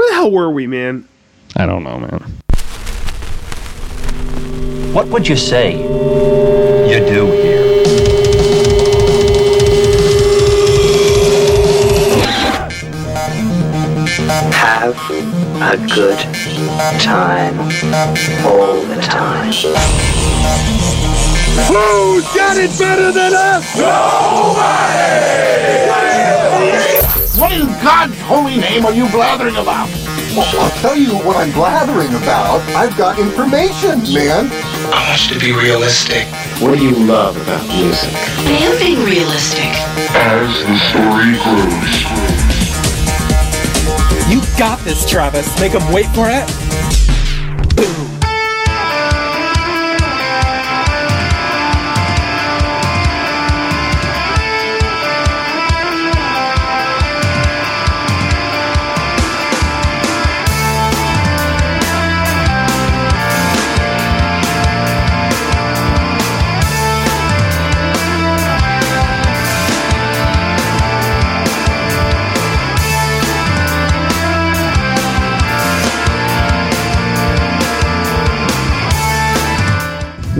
[0.00, 1.06] Where the hell were we, man?
[1.56, 2.22] I don't know, man.
[4.94, 7.60] What would you say you do here?
[14.54, 14.96] Have
[15.60, 16.18] a good
[16.98, 17.60] time
[18.46, 19.52] all the time.
[21.68, 23.76] Who's got it better than us?
[27.40, 29.88] What in God's holy name are you blathering about?
[30.36, 32.60] Well, I'll tell you what I'm blathering about.
[32.76, 34.50] I've got information, man.
[34.92, 36.26] I want you to be realistic.
[36.60, 38.12] What do you love about music?
[38.44, 39.72] Man being realistic.
[40.12, 42.20] As the story grows.
[44.28, 45.58] You got this, Travis.
[45.58, 46.69] Make them wait for it.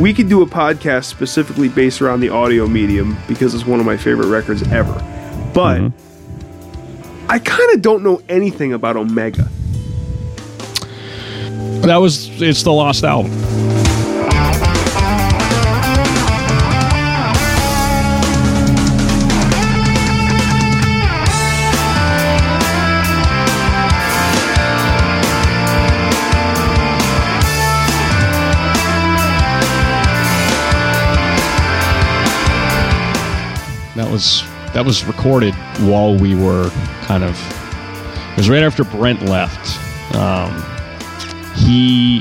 [0.00, 3.86] We could do a podcast specifically based around the audio medium because it's one of
[3.86, 4.94] my favorite records ever.
[5.52, 7.26] But mm-hmm.
[7.30, 9.46] I kind of don't know anything about Omega.
[11.82, 13.30] That was it's the lost album.
[34.20, 34.42] Was
[34.74, 36.68] that was recorded while we were
[37.02, 37.36] kind of.
[38.32, 39.78] It was right after Brent left.
[40.14, 40.62] Um,
[41.56, 42.20] he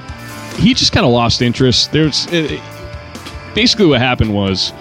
[0.56, 1.92] he just kind of lost interest.
[1.92, 2.62] There's it,
[3.54, 4.72] basically what happened was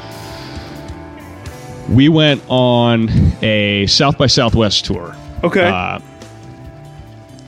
[1.89, 3.09] we went on
[3.43, 5.15] a South by Southwest tour.
[5.43, 5.69] Okay.
[5.69, 5.99] Uh,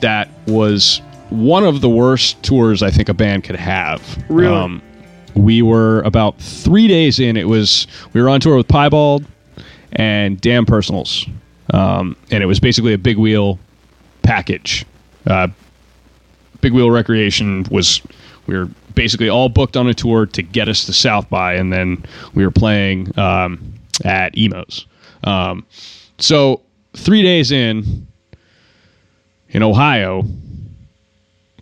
[0.01, 4.01] that was one of the worst tours I think a band could have.
[4.17, 4.81] Um, Really?
[5.35, 7.37] we were about three days in.
[7.37, 9.25] It was we were on tour with Piebald
[9.93, 11.25] and Damn Personals,
[11.73, 13.59] um, and it was basically a big wheel
[14.23, 14.85] package.
[15.25, 15.47] Uh,
[16.61, 18.01] big wheel recreation was
[18.47, 21.71] we were basically all booked on a tour to get us to South by, and
[21.71, 22.03] then
[22.33, 24.85] we were playing um, at Emos.
[25.23, 25.65] Um,
[26.17, 26.61] so
[26.93, 28.07] three days in
[29.49, 30.23] in Ohio,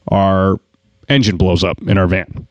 [0.10, 0.60] our
[1.08, 2.48] engine blows up in our van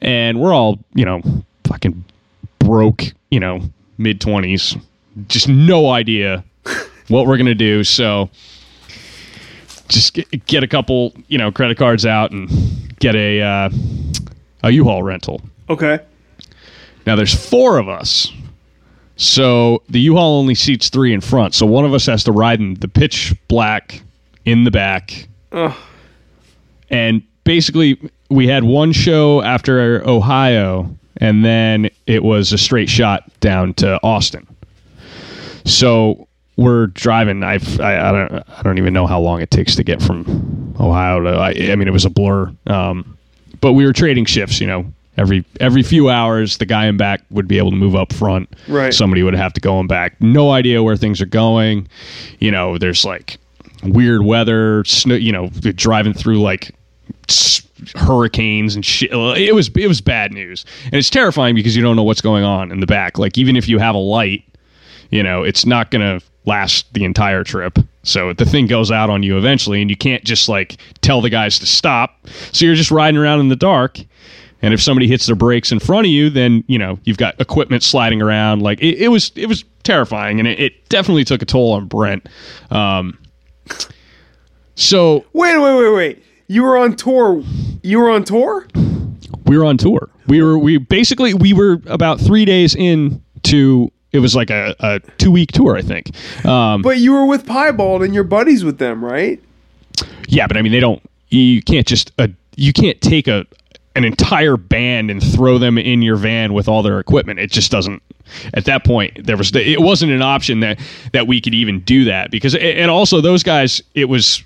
[0.00, 1.20] and we're all you know
[1.64, 2.04] fucking
[2.58, 3.60] broke you know
[3.98, 4.80] mid 20s
[5.26, 6.44] just no idea
[7.08, 8.30] what we're gonna do so
[9.88, 12.48] just get, get a couple you know credit cards out and
[13.00, 13.70] get a uh,
[14.62, 15.98] a u-haul rental Okay.
[17.06, 18.32] now there's four of us
[19.16, 22.60] so the u-haul only seats three in front so one of us has to ride
[22.60, 24.00] in the pitch black
[24.44, 25.74] in the back Ugh.
[26.90, 27.98] and basically
[28.30, 34.00] we had one show after Ohio, and then it was a straight shot down to
[34.02, 34.46] Austin.
[35.64, 37.42] So we're driving.
[37.42, 40.74] I've, I I don't I don't even know how long it takes to get from
[40.80, 41.30] Ohio to.
[41.30, 42.52] I, I mean, it was a blur.
[42.66, 43.16] Um,
[43.60, 44.60] but we were trading shifts.
[44.60, 47.94] You know, every every few hours, the guy in back would be able to move
[47.94, 48.48] up front.
[48.66, 48.92] Right.
[48.92, 50.20] Somebody would have to go in back.
[50.20, 51.88] No idea where things are going.
[52.40, 53.38] You know, there's like
[53.82, 54.84] weird weather.
[54.84, 55.14] Snow.
[55.14, 56.74] You know, driving through like
[57.96, 59.10] hurricanes and shit.
[59.12, 62.44] It was it was bad news, and it's terrifying because you don't know what's going
[62.44, 63.18] on in the back.
[63.18, 64.44] Like even if you have a light,
[65.10, 67.78] you know it's not gonna last the entire trip.
[68.02, 71.30] So the thing goes out on you eventually, and you can't just like tell the
[71.30, 72.26] guys to stop.
[72.52, 73.98] So you're just riding around in the dark.
[74.60, 77.40] And if somebody hits their brakes in front of you, then you know you've got
[77.40, 78.60] equipment sliding around.
[78.62, 81.86] Like it, it was, it was terrifying, and it, it definitely took a toll on
[81.86, 82.28] Brent.
[82.70, 83.18] Um,
[84.74, 86.24] so Wait, wait, wait, wait.
[86.48, 87.42] You were on tour.
[87.82, 88.66] You were on tour?
[89.46, 90.10] we were on tour.
[90.26, 94.74] We were we basically we were about three days in to it was like a,
[94.80, 96.10] a two week tour, I think.
[96.44, 99.40] Um, But you were with Piebald and you're buddies with them, right?
[100.28, 101.02] yeah, but I mean they don't.
[101.28, 103.46] You can't just uh, you can't take a
[103.96, 107.40] an entire band and throw them in your van with all their equipment.
[107.40, 108.02] It just doesn't.
[108.54, 110.78] At that point, there was it wasn't an option that
[111.12, 114.42] that we could even do that because and also those guys it was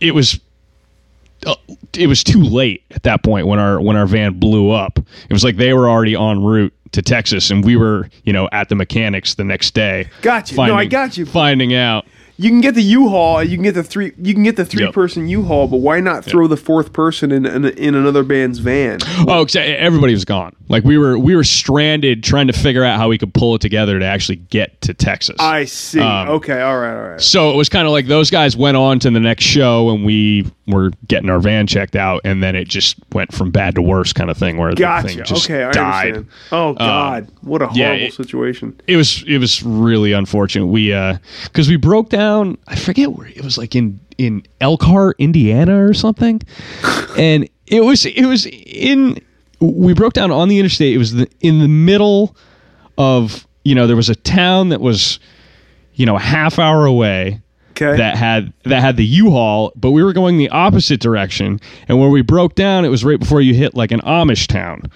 [0.00, 0.40] it was
[1.94, 4.98] it was too late at that point when our when our van blew up.
[4.98, 8.48] It was like they were already en route to Texas, and we were you know
[8.52, 10.08] at the mechanics the next day.
[10.22, 10.56] Got you.
[10.56, 11.26] No, I got you.
[11.26, 12.06] Finding out,
[12.38, 15.26] you can get the U-Haul, you can get the three, you can get the three-person
[15.26, 18.98] U-Haul, but why not throw the fourth person in, in in another band's van?
[19.28, 20.54] Oh, everybody was gone.
[20.68, 23.60] Like we were we were stranded trying to figure out how we could pull it
[23.60, 25.36] together to actually get to Texas.
[25.38, 26.00] I see.
[26.00, 27.20] Um, okay, all right, all right.
[27.20, 30.04] So it was kind of like those guys went on to the next show, and
[30.04, 33.82] we were getting our van checked out, and then it just went from bad to
[33.82, 35.08] worse, kind of thing, where the Gotcha.
[35.08, 36.06] thing just Okay, I died.
[36.16, 36.26] understand.
[36.52, 38.78] Oh God, what a horrible yeah, it- situation.
[38.86, 40.66] It was it was really unfortunate.
[40.66, 42.58] We uh because we broke down.
[42.66, 46.40] I forget where it was, like in in Elkhart, Indiana, or something,
[47.18, 49.18] and it was it was in.
[49.60, 50.94] We broke down on the interstate.
[50.94, 52.36] It was the, in the middle
[52.98, 55.18] of you know there was a town that was
[55.94, 57.40] you know a half hour away
[57.76, 57.96] Okay.
[57.96, 61.60] that had that had the U-Haul, but we were going the opposite direction.
[61.88, 64.90] And when we broke down, it was right before you hit like an Amish town.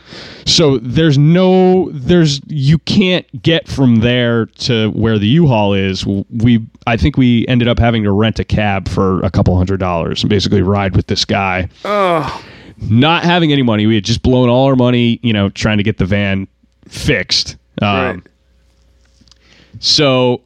[0.46, 6.06] So there's no there's you can't get from there to where the U-Haul is.
[6.06, 9.78] We I think we ended up having to rent a cab for a couple hundred
[9.80, 11.68] dollars and basically ride with this guy.
[11.84, 12.44] Oh,
[12.78, 15.84] Not having any money, we had just blown all our money, you know, trying to
[15.84, 16.48] get the van
[16.88, 17.56] fixed.
[17.82, 18.20] Um, right.
[19.80, 20.40] so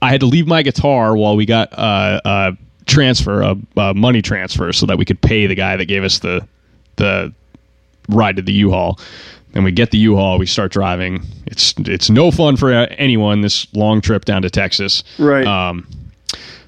[0.00, 2.56] I had to leave my guitar while we got uh, a
[2.86, 6.20] transfer, a, a money transfer, so that we could pay the guy that gave us
[6.20, 6.46] the
[6.96, 7.32] the
[8.08, 8.98] ride to the U-Haul.
[9.54, 11.22] And we get the U-Haul, we start driving.
[11.46, 15.02] It's it's no fun for uh, anyone this long trip down to Texas.
[15.18, 15.46] Right.
[15.46, 15.86] Um,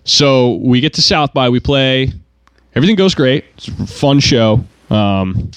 [0.05, 2.13] so we get to South by, we play.
[2.75, 3.45] Everything goes great.
[3.57, 4.65] It's a fun show.
[4.89, 5.51] Um,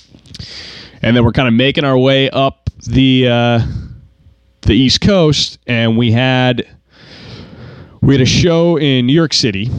[1.01, 3.59] and then we're kind of making our way up the uh,
[4.61, 6.67] the East Coast, and we had
[8.03, 9.69] we had a show in New York City.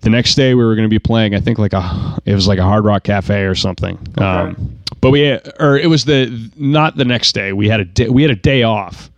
[0.00, 1.34] The next day, we were going to be playing.
[1.34, 3.98] I think like a it was like a Hard Rock Cafe or something.
[4.18, 7.52] Um, but we had, or it was the not the next day.
[7.52, 9.10] We had a day, we had a day off,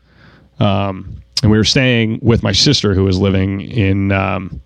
[0.60, 4.60] um, and we were staying with my sister who was living in um,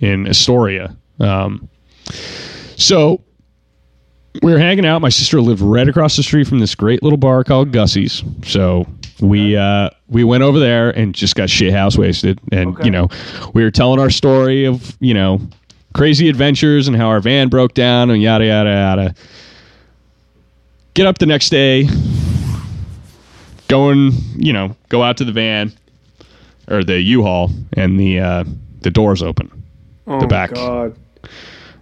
[0.00, 0.94] in Astoria.
[1.18, 1.68] Um,
[2.76, 3.22] so
[4.42, 5.00] we were hanging out.
[5.00, 8.22] My sister lived right across the street from this great little bar called Gussie's.
[8.44, 8.86] So
[9.20, 12.40] we uh, we went over there and just got shit house wasted.
[12.50, 13.08] And you know,
[13.54, 15.40] we were telling our story of you know
[15.94, 19.14] crazy adventures and how our van broke down and yada yada yada.
[20.94, 21.88] Get up the next day,
[23.68, 25.72] going you know go out to the van
[26.68, 28.44] or the U-Haul and the uh,
[28.80, 29.50] the doors open.
[30.06, 30.52] oh the back.
[30.54, 30.96] God.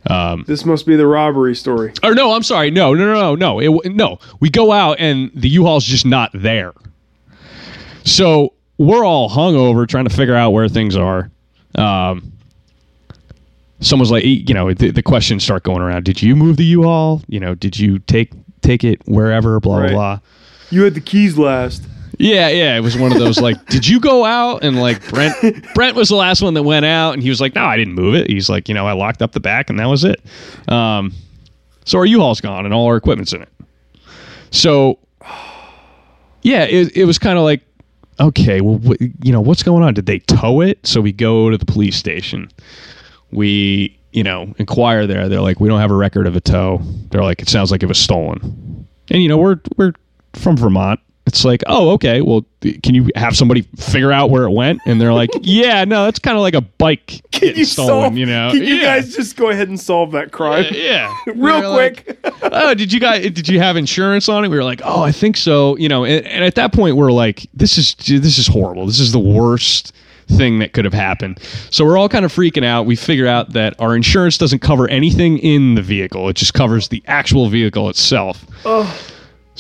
[0.07, 1.93] Um, This must be the robbery story.
[2.03, 2.71] or no, I'm sorry.
[2.71, 3.81] No, no, no, no, no.
[3.83, 6.73] It, no, we go out and the U-Haul's just not there.
[8.05, 11.31] So we're all hungover trying to figure out where things are.
[11.75, 12.33] Um,
[13.81, 16.05] someone's like, you know, the, the questions start going around.
[16.05, 17.23] Did you move the U-Haul?
[17.29, 18.33] You know, did you take
[18.63, 19.61] take it wherever?
[19.61, 19.93] Blah Right.
[19.93, 20.21] blah blah.
[20.71, 21.83] You had the keys last.
[22.19, 22.77] Yeah, yeah.
[22.77, 24.63] It was one of those like, did you go out?
[24.63, 25.35] And like Brent,
[25.75, 27.95] Brent was the last one that went out, and he was like, no, I didn't
[27.95, 28.29] move it.
[28.29, 30.21] He's like, you know, I locked up the back, and that was it.
[30.69, 31.13] Um,
[31.87, 33.49] so our U-Haul's gone, and all our equipment's in it.
[34.51, 34.99] So,
[36.43, 37.63] yeah, it, it was kind of like,
[38.21, 38.81] okay, well,
[39.23, 39.95] you know, what's going on?
[39.95, 40.87] Did they tow it?
[40.87, 42.51] So we go to the police station.
[43.33, 45.29] We, you know, inquire there.
[45.29, 46.81] They're like, we don't have a record of a tow.
[47.11, 48.87] They're like, it sounds like it was stolen.
[49.11, 49.93] And you know, we're we're
[50.35, 51.01] from Vermont.
[51.31, 52.21] It's like, oh, okay.
[52.21, 52.45] Well,
[52.83, 54.81] can you have somebody figure out where it went?
[54.85, 57.89] And they're like, yeah, no, that's kind of like a bike getting stolen.
[57.89, 58.99] solve- you know, Can you yeah.
[58.99, 60.67] guys just go ahead and solve that crime?
[60.73, 62.35] yeah, Real They're like, quick.
[62.43, 63.23] oh, did you guys?
[63.31, 64.49] Did you have insurance on it?
[64.49, 65.77] We were like, oh, I think so.
[65.77, 68.87] You know, and, and at that point, we're like, this is this is horrible.
[68.87, 69.93] This is the worst
[70.29, 71.41] thing that could have happened.
[71.71, 72.87] So we're all kind of freaking out.
[72.87, 76.89] We figure out that our insurance doesn't cover anything in the vehicle; it just covers
[76.89, 78.45] the actual vehicle itself.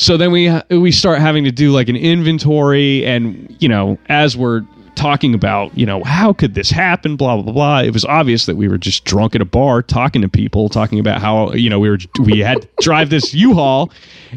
[0.00, 4.35] So then we we start having to do like an inventory, and you know, as
[4.35, 4.62] we're
[4.95, 7.16] talking about, you know, how could this happen?
[7.16, 7.80] Blah blah blah.
[7.80, 10.99] It was obvious that we were just drunk at a bar, talking to people, talking
[10.99, 13.92] about how you know we were we had to drive this U-Haul,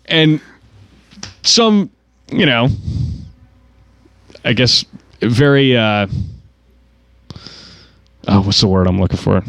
[0.07, 0.41] and
[1.43, 1.89] some,
[2.29, 2.67] you know,
[4.43, 4.83] I guess
[5.21, 5.77] very.
[5.77, 6.07] uh
[8.27, 9.45] Oh, what's the word I'm looking for?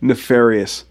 [0.00, 0.84] Nefarious.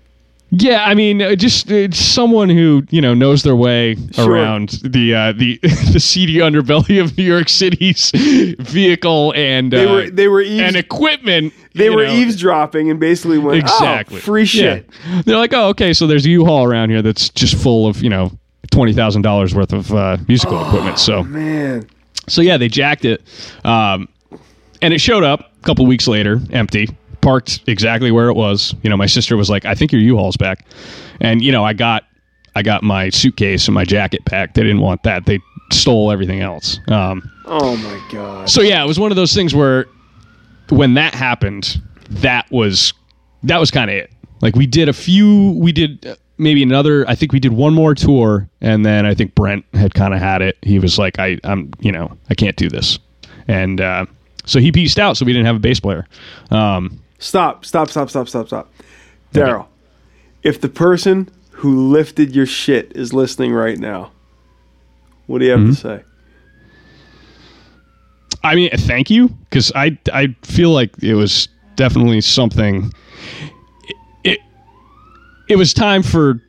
[0.55, 4.29] Yeah, I mean, uh, just uh, someone who you know knows their way Sure.
[4.31, 5.57] around the uh, the
[5.93, 8.11] the seedy underbelly of New York City's
[8.59, 11.53] vehicle and They uh, were they were eaves- and equipment.
[11.73, 12.13] they were know.
[12.13, 14.87] eavesdropping and basically went exactly oh, free shit.
[15.09, 15.21] Yeah.
[15.25, 18.09] They're like, oh, okay, so there's a U-Haul around here that's just full of you
[18.09, 18.31] know
[18.69, 20.99] twenty thousand dollars worth of uh, musical equipment.
[20.99, 21.87] So Man,
[22.27, 23.23] so yeah, they jacked it,
[23.65, 24.07] um,
[24.83, 26.89] and it showed up a couple weeks later, empty,
[27.23, 28.75] parked exactly where it was.
[28.83, 30.65] You know, my sister was like, "I think your U-Haul's back,"
[31.19, 32.03] and you know, I got
[32.55, 34.53] I got my suitcase and my jacket back.
[34.53, 35.25] They didn't want that.
[35.25, 35.39] They
[35.71, 36.79] stole everything else.
[36.89, 38.49] Um, oh my god.
[38.49, 39.87] so yeah, it was one of those things where
[40.69, 42.93] when that happened, that was
[43.43, 44.11] that was kind of it.
[44.41, 47.07] Like we did a few, we did uh, maybe another.
[47.07, 50.19] I think we did one more tour, and then I think Brent had kind of
[50.19, 50.57] had it.
[50.61, 52.99] He was like, I, I'm, you know, I can't do this,
[53.47, 54.05] and uh,
[54.45, 55.15] so he pieced out.
[55.17, 56.05] So we didn't have a bass player.
[56.51, 58.69] Um, Stop, stop, stop, stop, stop, stop.
[59.33, 59.67] Daryl,
[60.43, 64.11] if the person who lifted your shit is listening right now,
[65.27, 65.69] what do you have Mm-hmm.
[65.69, 66.03] to say?
[68.43, 72.91] I mean, thank you because I I feel like it was definitely something.
[73.87, 74.39] It, it
[75.47, 76.41] it was time for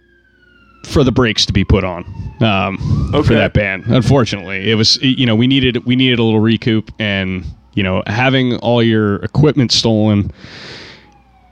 [0.86, 2.04] for the brakes to be put on
[2.40, 2.78] um,
[3.24, 3.84] for that band.
[3.86, 8.02] Unfortunately, it was you know we needed we needed a little recoup, and you know
[8.06, 10.30] having all your equipment stolen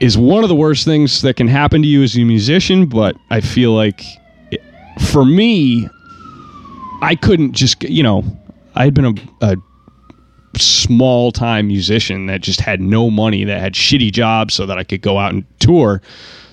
[0.00, 2.86] is one of the worst things that can happen to you as a musician.
[2.86, 4.02] But I feel like
[4.50, 4.60] it,
[5.00, 5.88] for me,
[7.00, 8.24] I couldn't just you know
[8.74, 9.56] I had been a, a
[10.58, 14.84] small time musician that just had no money that had shitty jobs so that I
[14.84, 16.02] could go out and tour.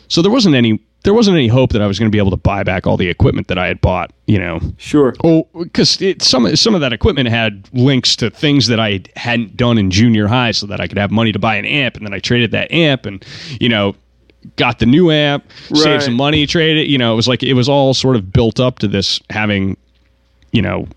[0.08, 2.32] So there wasn't any there wasn't any hope that I was going to be able
[2.32, 4.60] to buy back all the equipment that I had bought, you know.
[4.78, 5.16] Sure.
[5.24, 9.78] Oh, cuz some some of that equipment had links to things that I hadn't done
[9.78, 12.14] in junior high so that I could have money to buy an amp and then
[12.14, 13.24] I traded that amp and
[13.60, 13.96] you know
[14.56, 15.80] got the new amp, Right.
[15.82, 18.32] saved some money, traded it, you know, it was like it was all sort of
[18.32, 19.78] built up to this having
[20.52, 20.88] you know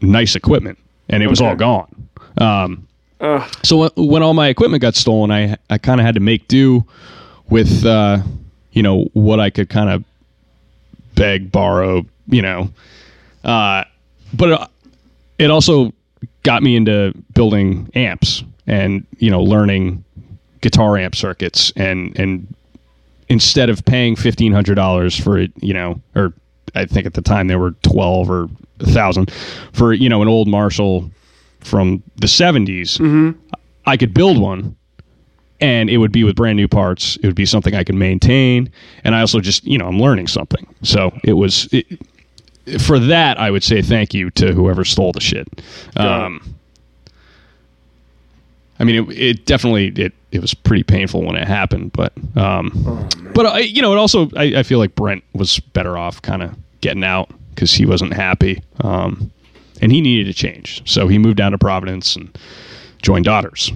[0.00, 0.78] nice equipment
[1.08, 2.08] and it was all gone.
[2.38, 2.86] Um,
[3.20, 3.48] Ugh.
[3.62, 6.48] so when, when all my equipment got stolen, I I kind of had to make
[6.48, 6.84] do
[7.48, 8.18] with uh,
[8.72, 10.04] you know what I could kind of
[11.14, 12.70] beg, borrow, you know.
[13.44, 13.84] Uh,
[14.34, 14.68] but it,
[15.38, 15.92] it also
[16.42, 20.04] got me into building amps and you know learning
[20.60, 22.54] guitar amp circuits and and
[23.28, 26.32] instead of paying fifteen hundred dollars for it, you know, or
[26.74, 28.48] I think at the time they were twelve or
[28.80, 29.30] a thousand
[29.72, 31.10] for you know an old Marshall
[31.60, 32.98] from the 70s,
[33.86, 34.76] I could build one
[35.62, 37.16] and it would be with brand new parts.
[37.16, 38.70] It would be something I could maintain.
[39.04, 40.66] And I also just, you know, I'm learning something.
[40.82, 41.86] So it was, it,
[42.80, 45.48] for that, I would say thank you to whoever stole the shit.
[45.96, 46.54] Um,
[48.78, 53.08] I mean, it, it definitely, it, it was pretty painful when it happened, but, um,
[53.34, 56.42] but I, you know, it also, I, I feel like Brent was better off kind
[56.42, 58.62] of getting out because he wasn't happy.
[58.80, 59.30] Um,
[59.80, 60.82] and he needed a change.
[60.90, 62.36] So he moved down to Providence and
[63.02, 63.72] joined Daughters.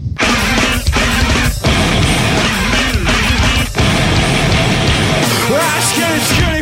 [5.96, 6.55] Get, yes.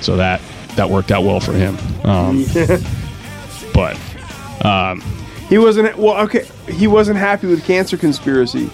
[0.00, 0.40] So that
[0.76, 1.76] that worked out well for him.
[2.04, 2.44] Um,
[3.74, 3.96] but
[4.64, 5.00] um,
[5.48, 6.16] He wasn't well.
[6.24, 8.70] Okay, he wasn't happy with Cancer Conspiracy,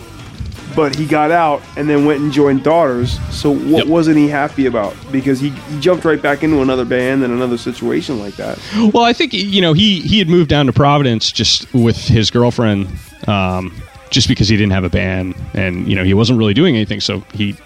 [0.74, 3.18] but he got out and then went and joined Daughters.
[3.34, 3.86] So what Yep.
[3.86, 4.94] wasn't he happy about?
[5.10, 8.58] Because he, he jumped right back into another band and another situation like that.
[8.92, 12.30] well, I think you know he he had moved down to Providence just with his
[12.30, 12.88] girlfriend,
[13.26, 13.74] um,
[14.10, 17.00] just because he didn't have a band and you know he wasn't really doing anything.
[17.00, 17.56] So he,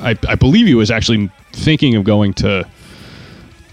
[0.00, 2.66] I, I believe he was actually thinking of going to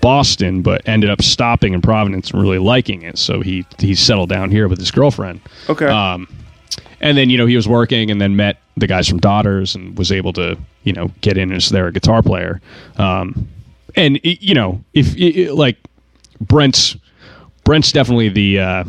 [0.06, 3.18] Boston, but ended up stopping in Providence and really liking it.
[3.18, 5.40] So he he settled down here with his girlfriend.
[5.68, 5.88] Okay.
[5.88, 6.28] Um,
[7.02, 9.98] and then you know he was working, and then met the guys from Daughters, and
[9.98, 12.62] was able to you know get in as their guitar player.
[12.98, 13.48] Um,
[13.96, 15.78] and i- you know if i- i- like
[16.40, 16.96] Brent's
[17.64, 18.84] Brent's definitely the uh,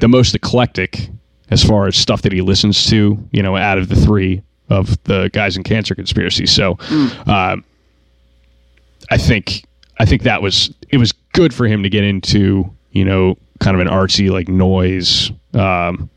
[0.00, 1.08] the most eclectic
[1.50, 3.16] as far as stuff that he listens to.
[3.30, 6.46] You know, out of the three of the guys in Cancer Conspiracy.
[6.46, 6.76] So.
[7.26, 7.58] Uh,
[9.08, 9.62] I think
[9.98, 13.74] I think that was it was good for him to get into you know kind
[13.74, 16.10] of an artsy like noise um,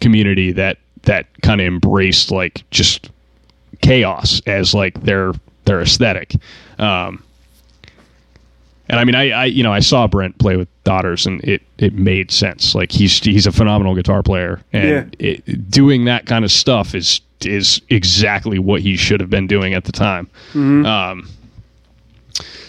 [0.00, 3.10] community that that kind of embraced like just
[3.80, 5.32] chaos as like their
[5.64, 6.34] their aesthetic.
[6.78, 7.22] Um,
[8.88, 11.62] and I mean, I, I you know I saw Brent play with Daughters, and it
[11.78, 12.74] it made sense.
[12.74, 17.20] Like he's he's a phenomenal guitar player, and it, doing that kind of stuff is
[17.44, 20.28] is exactly what he should have been doing at the time.
[20.86, 21.28] Um,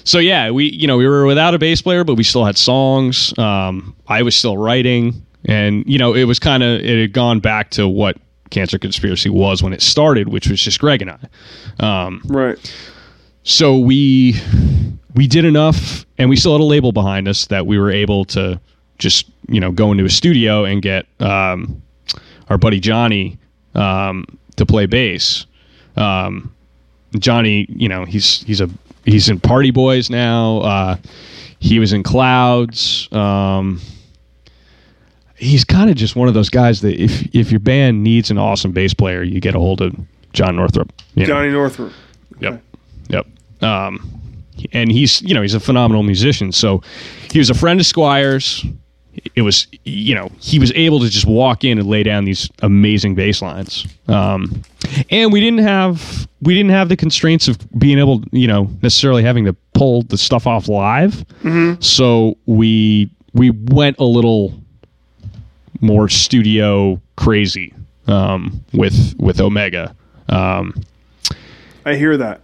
[0.04, 2.58] so yeah, we you know we were without a bass player, but we still had
[2.58, 3.38] songs.
[3.38, 7.40] Um, I was still writing, and you know it was kind of it had gone
[7.40, 8.18] back to what
[8.50, 12.06] Cancer Conspiracy was when it started, which was just Greg and I.
[12.06, 12.58] Um, right.
[13.44, 14.40] so we
[15.16, 18.26] we did enough, and we still had a label behind us that we were able
[18.26, 18.60] to
[18.98, 21.82] just you know go into a studio and get um,
[22.50, 23.38] our buddy Johnny
[23.76, 24.26] um,
[24.58, 25.46] to play bass.
[25.96, 26.54] Um,
[27.20, 28.70] Johnny, you know, he's he's a
[29.06, 30.58] he's in Party Boys now.
[30.60, 30.98] Uh,
[31.60, 33.08] he was in Clouds.
[33.12, 33.80] Um,
[35.36, 38.38] he's kind of just one of those guys that if if your band needs an
[38.38, 39.96] awesome bass player, you get a hold of
[40.34, 40.92] John Northrup.
[41.16, 41.28] you know.
[41.28, 41.94] Johnny Northrup.
[42.40, 42.62] Yep.
[43.10, 43.28] Yep.
[43.62, 44.22] Um,
[44.72, 46.52] and he's you know he's a phenomenal musician.
[46.52, 46.82] So
[47.32, 48.66] he was a friend of Squires.
[49.36, 52.50] It was you know he was able to just walk in and lay down these
[52.62, 53.88] amazing bass lines.
[54.08, 54.64] Um,
[55.10, 59.24] and we didn't have we didn't have the constraints of being able you know necessarily
[59.24, 61.26] having to pull the stuff off live.
[61.80, 64.54] So we we went a little
[65.82, 67.74] more studio crazy
[68.08, 69.96] um, with with Omega.
[70.30, 70.74] Um,
[71.86, 72.42] I hear that.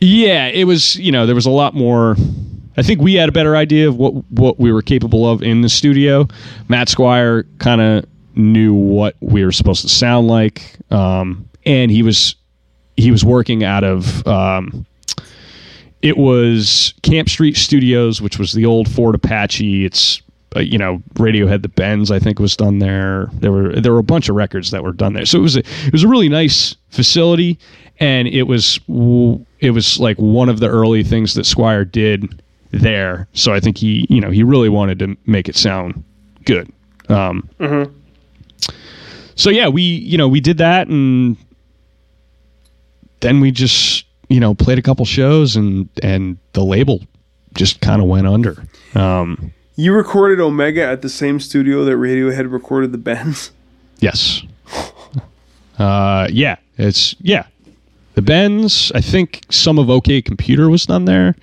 [0.00, 0.96] yeah, it was.
[0.96, 2.16] You know, there was a lot more.
[2.76, 5.62] I think we had a better idea of what what we were capable of in
[5.62, 6.28] the studio.
[6.68, 8.04] Matt Squire kind of
[8.34, 12.36] knew what we were supposed to sound like, um, and he was
[12.96, 14.26] he was working out of.
[14.26, 14.86] Um,
[16.02, 19.84] it was Camp Street Studios, which was the old Fort Apache.
[19.84, 20.22] It's
[20.54, 23.30] uh, you know Radiohead, the Bends, I think was done there.
[23.34, 25.24] There were there were a bunch of records that were done there.
[25.24, 27.58] So it was a, it was a really nice facility,
[27.98, 28.78] and it was
[29.60, 33.28] it was like one of the early things that Squire did there.
[33.32, 36.02] So I think he you know he really wanted to make it sound
[36.44, 36.70] good.
[37.08, 37.48] Um,
[39.34, 41.36] So yeah, we you know we did that, and
[43.20, 47.00] then we just you know played a couple shows, and and the label
[47.54, 48.62] just kind of went under.
[48.94, 53.50] Um, You recorded Omega at the same studio that Radiohead recorded the Bends.
[54.00, 54.42] Yes.
[55.78, 57.44] Uh, yeah, it's yeah.
[58.14, 58.90] The Bends.
[58.94, 61.34] I think some of OK Computer was done there.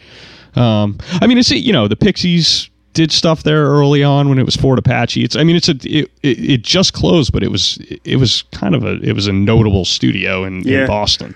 [0.56, 4.46] Um, I mean, it's you know the Pixies did stuff there early on when it
[4.46, 5.24] was Fort Apache.
[5.24, 8.44] It's I mean it's a it, it, it just closed, but it was it was
[8.52, 10.82] kind of a it was a notable studio in, Yeah.
[10.82, 11.36] in Boston.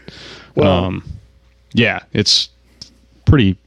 [0.55, 0.86] Wow.
[0.86, 1.03] Um,
[1.74, 2.50] yeah, it's
[3.25, 3.57] pretty.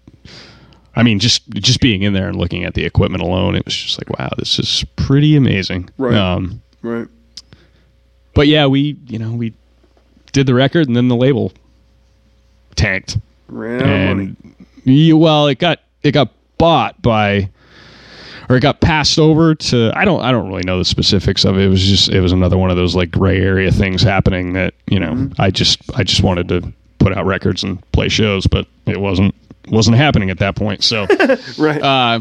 [0.96, 3.74] I mean, just just being in there and looking at the equipment alone, it was
[3.76, 5.88] just like, wow, this is pretty amazing.
[5.98, 6.14] Right.
[6.16, 7.06] Um, Right.
[8.34, 9.52] but yeah, we you know we
[10.32, 11.52] did the record and then the label
[12.76, 13.18] tanked.
[13.48, 14.36] Ran out of money.
[14.86, 17.48] And yeah, well, it got it got bought by
[18.48, 21.56] or it got passed over to I don't I don't really know the specifics of
[21.58, 21.64] it.
[21.64, 24.74] It was just it was another one of those like gray area things happening that,
[24.88, 25.40] you know, Mm-hmm.
[25.40, 29.34] I just I just wanted to put out records and play shows, but it wasn't
[29.68, 30.82] wasn't happening at that point.
[30.84, 31.06] So
[31.58, 31.80] Right.
[31.80, 32.20] uh,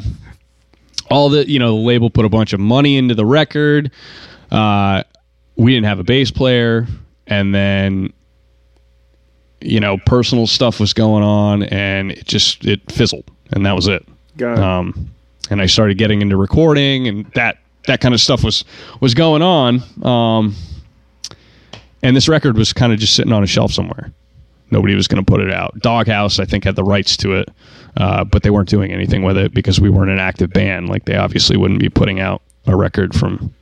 [1.09, 3.91] all the you know the label put a bunch of money into the record
[4.51, 5.03] uh,
[5.55, 6.87] we didn't have a bass player
[7.27, 8.13] and then
[9.61, 13.87] you know personal stuff was going on and it just it fizzled and that was
[13.87, 14.05] it
[14.37, 14.59] Got it.
[14.59, 15.09] um,
[15.49, 18.63] and i started getting into recording and that that kind of stuff was
[19.01, 20.55] was going on um,
[22.01, 24.11] and this record was kind of just sitting on a shelf somewhere
[24.71, 27.49] nobody was going to put it out doghouse i think had the rights to it
[27.97, 31.05] uh, but they weren't doing anything with it because we weren't an active band like
[31.05, 33.53] they obviously wouldn't be putting out a record from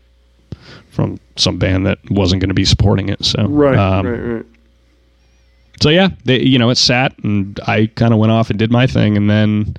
[0.91, 3.77] from some band that wasn't going to be supporting it so right.
[3.77, 4.19] um, right.
[4.19, 4.45] Right.
[5.81, 8.71] So yeah, they, you know, it sat, and I kind of went off and did
[8.71, 9.77] my thing, and then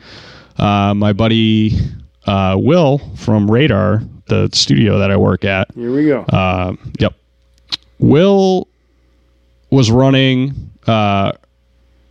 [0.56, 1.76] uh, my buddy
[2.26, 6.20] uh, Will from Radar, the studio that I work at, Here we go.
[6.22, 7.14] uh, yep,
[7.98, 8.68] Will
[9.70, 11.32] was running uh,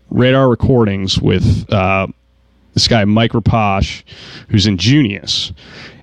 [0.10, 2.08] Radar Recordings with uh,
[2.73, 4.04] this guy Mike Repasch,
[4.50, 5.54] who's in Junius,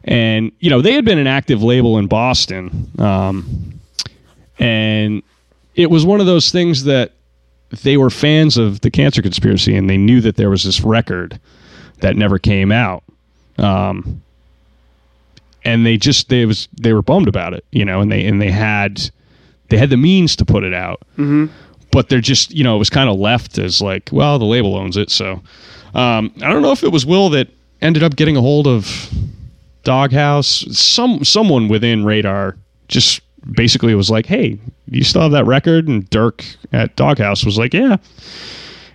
[0.04, 3.78] and you know they had been an active label in Boston, um,
[4.58, 5.22] and
[5.74, 7.12] it was one of those things that
[7.82, 11.38] they were fans of the Cancer Conspiracy, and they knew that there was this record
[12.00, 13.04] that never came out.
[13.58, 14.22] Um,
[15.64, 18.40] and they just they was they were bummed about it, you know, and they and
[18.40, 19.10] they had
[19.68, 21.46] they had the means to put it out, mm-hmm.
[21.90, 24.76] but they're just you know it was kind of left as like well the label
[24.76, 25.42] owns it, so
[25.94, 27.48] um, I don't know if it was Will that
[27.80, 29.10] ended up getting a hold of
[29.84, 32.56] Doghouse, some someone within Radar
[32.88, 33.20] just
[33.52, 35.88] basically it was like, hey, you still have that record?
[35.88, 37.96] And Dirk at Doghouse was like, yeah,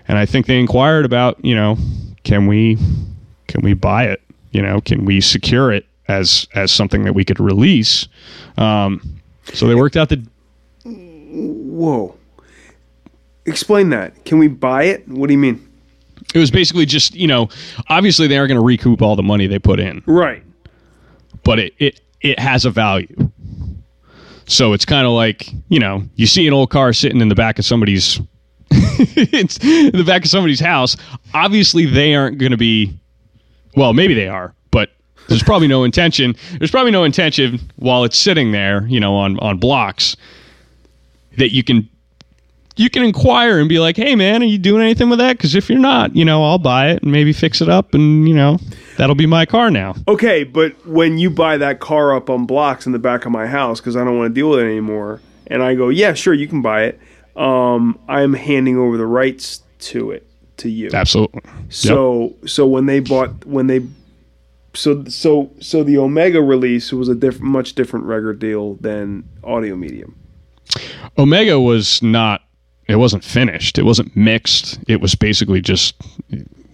[0.07, 1.77] and I think they inquired about you know
[2.23, 2.77] can we
[3.47, 4.21] can we buy it?
[4.51, 8.07] You know, can we secure it as as something that we could release?
[8.57, 9.21] Um,
[9.53, 10.23] so they worked out the
[10.85, 12.15] Whoa.
[13.45, 14.25] Explain that.
[14.25, 15.07] Can we buy it?
[15.07, 15.65] What do you mean?
[16.35, 17.47] it was basically just you know
[17.87, 20.43] obviously they aren't going to recoup all the money they put in, Right.
[21.43, 23.07] but it it it has a value.
[24.49, 27.35] So it's kind of like you know you see an old car sitting in the
[27.35, 28.19] back of somebody's
[28.71, 30.97] it's in the back of somebody's house.
[31.33, 32.99] Obviously they aren't going to be
[33.75, 34.89] well maybe they are, but
[35.27, 36.35] there's probably no intention.
[36.57, 40.17] There's probably no intention while it's sitting there, you know, on on blocks
[41.37, 41.87] that you can
[42.79, 45.53] you can inquire and be like, "Hey, man, are you doing anything with that?" Because
[45.53, 48.33] if you're not, you know, I'll buy it and maybe fix it up, and you
[48.33, 48.57] know,
[48.97, 49.95] that'll be my car now.
[50.07, 53.47] Okay, but when you buy that car up on blocks in the back of my
[53.47, 56.33] house because I don't want to deal with it anymore, and I go, "Yeah, sure,
[56.33, 56.99] you can buy it,"
[57.35, 60.25] um, I'm handing over the rights to it
[60.57, 60.89] to you.
[60.93, 61.41] Absolutely.
[61.69, 62.49] So, yep.
[62.49, 63.85] so when they bought when they
[64.73, 69.75] so so so the Omega release was a different, much different record deal than Audio
[69.75, 70.15] Medium.
[71.17, 72.41] Omega was not.
[72.89, 73.77] It wasn't finished.
[73.77, 74.79] It wasn't mixed.
[74.87, 75.95] It was basically just,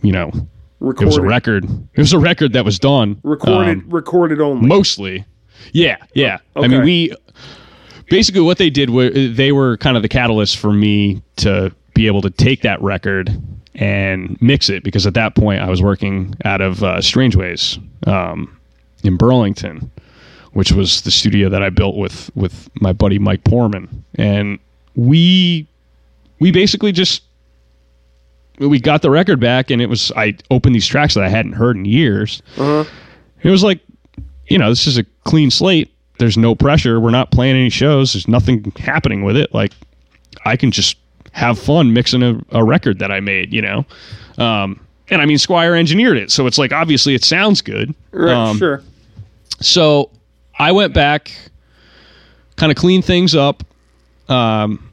[0.01, 0.31] you know,
[0.79, 1.01] recorded.
[1.01, 1.65] it was a record.
[1.65, 3.19] It was a record that was done.
[3.21, 4.65] Recorded, um, recorded only.
[4.65, 5.25] Mostly,
[5.73, 6.37] yeah, yeah.
[6.55, 6.65] Okay.
[6.65, 7.13] I mean, we
[8.09, 12.07] basically what they did was they were kind of the catalyst for me to be
[12.07, 13.29] able to take that record
[13.75, 18.57] and mix it because at that point I was working out of uh, Strangeways um,
[19.03, 19.91] in Burlington,
[20.53, 24.59] which was the studio that I built with with my buddy Mike Porman, and
[24.95, 25.67] we
[26.39, 27.23] we basically just
[28.59, 31.53] we got the record back, and it was I opened these tracks that I hadn't
[31.53, 32.41] heard in years.
[32.57, 32.89] Uh-huh.
[33.43, 33.79] It was like,
[34.47, 35.91] you know, this is a clean slate.
[36.17, 36.99] There's no pressure.
[36.99, 38.13] We're not playing any shows.
[38.13, 39.53] There's nothing happening with it.
[39.53, 39.73] Like,
[40.45, 40.97] I can just
[41.33, 43.85] have fun mixing a, a record that I made, you know?
[44.37, 46.31] Um, and I mean, squire engineered it.
[46.31, 47.93] So it's like, obviously, it sounds good.
[48.11, 48.81] Right, um, sure.
[49.59, 50.09] So
[50.57, 51.31] I went back,
[52.55, 53.63] kind of cleaned things up.
[54.29, 54.91] Um,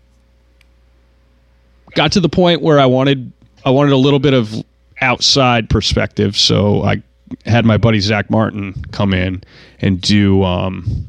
[1.94, 3.32] got to the point where I wanted
[3.64, 4.52] I wanted a little bit of
[5.00, 7.02] outside perspective, so I
[7.46, 9.42] had my buddy Zach Martin come in
[9.80, 11.08] and do um,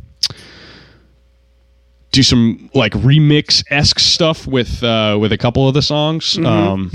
[2.12, 6.34] do some like remix esque stuff with uh, with a couple of the songs.
[6.34, 6.46] Mm-hmm.
[6.46, 6.92] Um,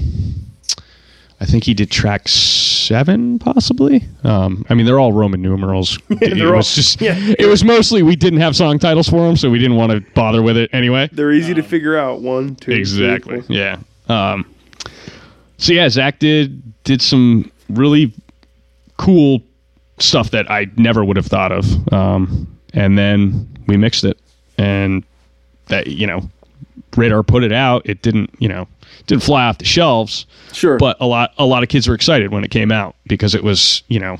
[1.40, 4.05] I think he did track seven, possibly.
[4.24, 5.98] Um, I mean, they're all Roman numerals.
[6.09, 7.14] Yeah, it was all, just, yeah.
[7.38, 10.01] it was mostly we didn't have song titles for them, so we didn't want to
[10.14, 11.09] bother with it anyway.
[11.12, 12.22] They're easy to figure out.
[12.22, 13.42] One, two, exactly.
[13.42, 13.79] Three, yeah.
[14.09, 14.53] Um,
[15.59, 18.12] so yeah, Zach did did some really
[18.96, 19.42] cool
[19.98, 24.18] stuff that I never would have thought of, um, and then we mixed it
[24.59, 25.05] and
[25.66, 26.29] that you know
[26.96, 28.66] radar put it out it didn't you know
[29.07, 32.33] didn't fly off the shelves sure but a lot a lot of kids were excited
[32.33, 34.17] when it came out because it was you know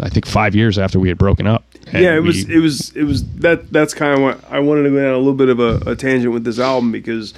[0.00, 2.96] i think five years after we had broken up yeah it we, was it was
[2.96, 5.48] it was that that's kind of what i wanted to go down a little bit
[5.48, 7.34] of a, a tangent with this album because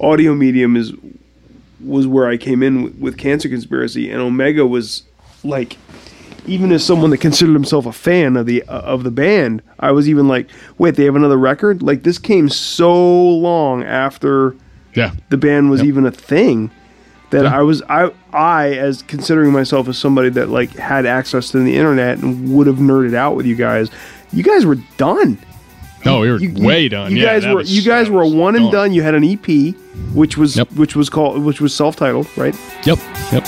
[0.00, 0.92] audio medium is
[1.84, 5.02] was where i came in with cancer conspiracy and omega was
[5.44, 5.76] like
[6.46, 9.92] even as someone that considered himself a fan of the uh, of the band, I
[9.92, 11.82] was even like, wait, they have another record?
[11.82, 14.56] Like this came so long after
[14.94, 15.12] yeah.
[15.28, 15.88] the band was yep.
[15.88, 16.70] even a thing
[17.30, 17.58] that yeah.
[17.58, 21.76] I was I I as considering myself as somebody that like had access to the
[21.76, 23.90] internet and would have nerded out with you guys.
[24.32, 25.38] You guys were done.
[26.04, 27.12] No, we were you, way done.
[27.12, 28.92] You yeah, guys were was, you guys were a one and done.
[28.92, 29.74] You had an EP,
[30.14, 30.70] which was yep.
[30.72, 32.56] which was called which was self titled, right?
[32.84, 32.98] Yep.
[33.32, 33.46] Yep.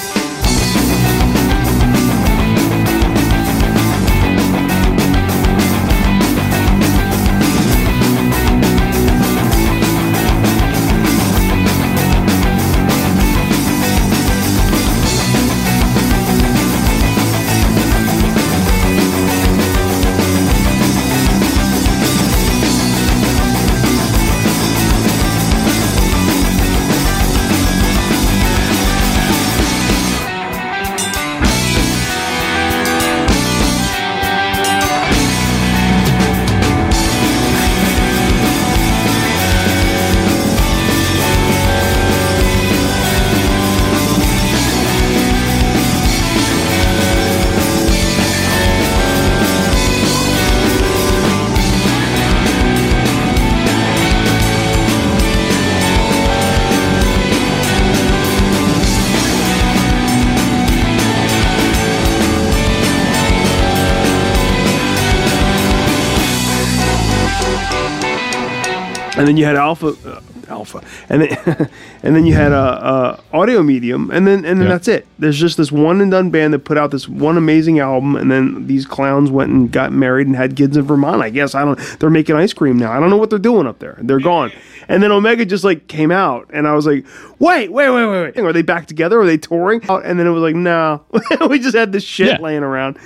[69.23, 70.83] And then you had alpha uh, alpha.
[71.09, 71.71] And then
[72.03, 74.11] and then you had a, a audio medium.
[74.11, 75.07] And then and then that's it.
[75.17, 78.17] There's just this one and done band that put out this one amazing album.
[78.17, 81.55] And then these clowns went and got married and had kids in vermont i guess.
[81.55, 82.91] I don't they're making ice cream now.
[82.91, 83.97] I don't know what they're doing up there.
[84.03, 84.51] They're gone.
[84.89, 86.51] And then omega just like came out.
[86.53, 87.07] And i was like
[87.39, 88.45] wait wait wait wait, wait.
[88.45, 89.21] are they back together?
[89.21, 89.83] Are they touring?
[89.89, 91.05] And then it was like no.
[91.49, 92.41] We just had this shit yeah.
[92.41, 92.99] laying around.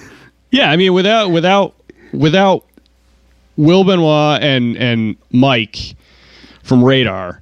[0.50, 1.74] Yeah i mean without without
[2.12, 2.64] without
[3.59, 5.96] Will Benoit and and Mike
[6.66, 7.40] from Radar,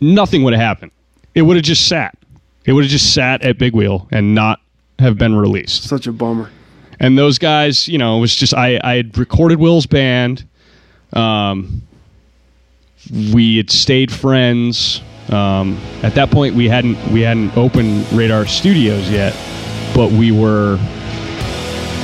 [0.00, 0.92] nothing would have happened.
[1.34, 2.16] It would have just sat.
[2.66, 4.60] It would have just sat at Big Wheel and not
[4.98, 5.84] have been released.
[5.84, 6.50] Such a bummer.
[7.00, 10.46] And those guys, you know, it was just I I had recorded Will's band.
[11.12, 11.82] Um,
[13.32, 19.08] we had stayed friends Um, at that point, we hadn't we hadn't opened Radar Studios
[19.10, 19.34] yet,
[19.94, 20.78] but we were,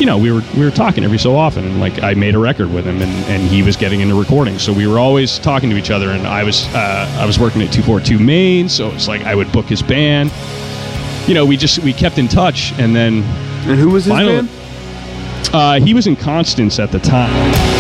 [0.01, 1.65] you know, we were we were talking every so often.
[1.65, 4.59] And like I made a record with him, and, and he was getting into recording,
[4.59, 6.11] so we were always talking to each other.
[6.11, 9.23] And I was uh, I was working at two four two Main, so it's like
[9.23, 10.33] I would book his band.
[11.29, 13.23] You know, we just we kept in touch, and then
[13.69, 14.49] and who was his finally, band?
[15.53, 17.80] Uh, he was in Constants at the time.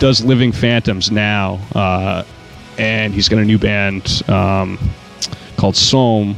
[0.00, 2.24] Does Living Phantoms now, uh,
[2.78, 4.78] and he's got a new band um,
[5.56, 6.34] called Sohm.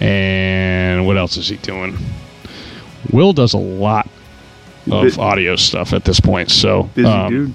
[0.00, 1.98] And what else is he doing?
[3.12, 4.08] Will does a lot
[4.90, 6.50] of audio stuff at this point.
[6.50, 7.54] So busy um, dude.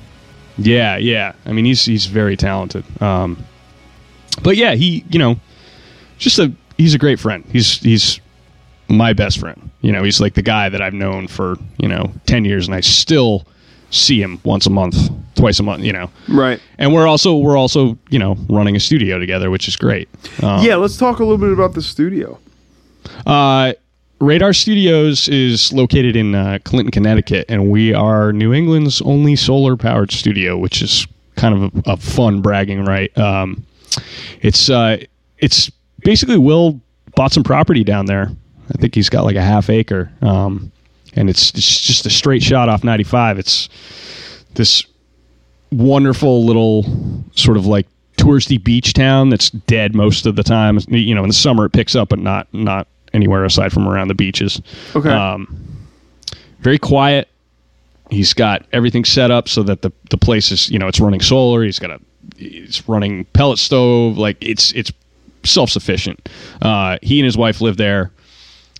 [0.58, 1.34] Yeah, yeah.
[1.46, 2.84] I mean, he's he's very talented.
[3.02, 3.44] Um,
[4.44, 5.40] but yeah, he you know,
[6.18, 7.46] just a he's a great friend.
[7.52, 8.20] He's he's
[8.90, 9.70] my best friend.
[9.82, 12.76] You know, he's like the guy that I've known for you know ten years, and
[12.76, 13.46] I still
[13.92, 16.10] see him once a month, twice a month, you know.
[16.28, 16.60] Right.
[16.78, 20.10] And we're also we're also you know running a studio together, which is great.
[20.44, 22.40] Um, yeah, let's talk a little bit about the studio.
[23.26, 23.74] Uh,
[24.22, 29.78] Radar Studios is located in uh, Clinton, Connecticut, and we are New England's only solar
[29.78, 33.18] powered studio, which is kind of a, a fun bragging right.
[33.18, 33.66] Um,
[34.42, 34.98] it's uh,
[35.38, 35.72] it's
[36.04, 36.82] basically Will
[37.16, 38.30] bought some property down there.
[38.70, 40.12] I think he's got like a half acre.
[40.22, 40.72] Um,
[41.16, 43.40] and it's, it's just a straight shot off 95.
[43.40, 43.70] It's
[44.54, 44.86] this
[45.72, 46.84] wonderful little
[47.36, 50.80] sort of like touristy beach town that's dead most of the time.
[50.88, 54.10] You know, in the summer it picks up, but not not anywhere aside from around
[54.10, 54.62] the beaches.
[54.96, 55.10] Okay.
[55.10, 55.88] Um,
[56.60, 57.28] very quiet.
[58.10, 61.22] He's got everything set up so that the the place is you know it's running
[61.22, 61.64] solar.
[61.64, 62.00] He's got a
[62.38, 64.18] it's running pellet stove.
[64.18, 64.92] Like it's it's
[65.44, 66.30] self sufficient.
[66.62, 68.12] Uh, he and his wife live there.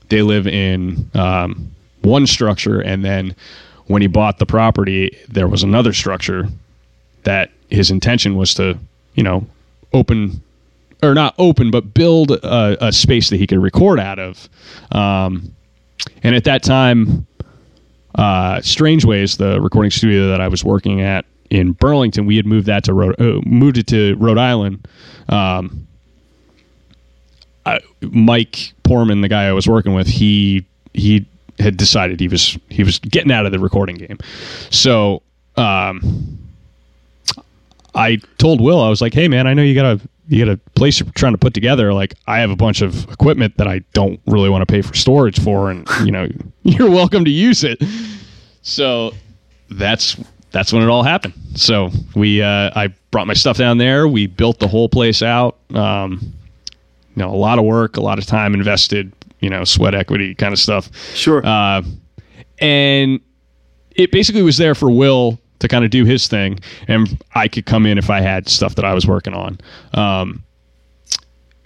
[0.10, 1.74] They live in um,
[2.10, 3.36] one structure, and then
[3.88, 6.48] when he bought the property, there was another structure
[7.24, 8.78] that his intention was to,
[9.16, 9.46] you know,
[9.94, 10.42] open
[11.02, 14.50] or not open, but build a, a space that he could record out of.
[14.92, 15.54] Um,
[16.24, 17.26] and at that time,
[18.16, 22.46] uh, Strange Ways, the recording studio that I was working at in Burlington, we had
[22.46, 24.88] moved that to Rhode, uh, moved it to Rhode Island.
[25.30, 25.88] Um,
[27.66, 31.26] I, Mike Porman, the guy I was working with, he he
[31.60, 34.18] had decided he was he was getting out of the recording game.
[34.70, 35.22] So
[35.58, 36.38] um,
[37.96, 40.52] I told Will, I was like, "Hey, man, I know you got a you got
[40.54, 41.92] a place you're trying to put together.
[41.92, 44.94] Like, I have a bunch of equipment that I don't really want to pay for
[44.96, 46.28] storage for, and you know,
[46.64, 47.84] you're welcome to use it."
[48.62, 49.14] So
[49.70, 50.18] that's
[50.52, 51.34] that's when it all happened.
[51.56, 54.08] So we uh, I brought my stuff down there.
[54.08, 55.58] We built the whole place out.
[55.74, 56.34] Um,
[57.16, 60.36] you know, a lot of work, a lot of time invested you know, sweat equity
[60.36, 60.90] kind of stuff.
[61.16, 61.46] Sure.
[61.46, 61.82] Uh,
[62.60, 63.20] and
[63.92, 67.66] it basically was there for Will to kind of do his thing, and I could
[67.66, 69.60] come in if I had stuff that I was working on.
[69.94, 70.44] Um,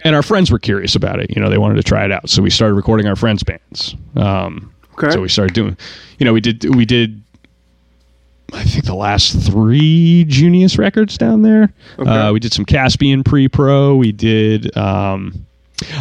[0.00, 1.34] and our friends were curious about it.
[1.34, 3.94] You know, they wanted to try it out, so we started recording our friends' bands.
[4.16, 5.10] Um, okay.
[5.10, 5.76] So we started doing,
[6.18, 7.22] you know, we did we did.
[8.52, 11.72] I think the last three Junius records down there.
[11.98, 12.08] Okay.
[12.08, 13.96] Uh, we did some Caspian pre-pro.
[13.96, 14.76] We did.
[14.76, 15.46] Um,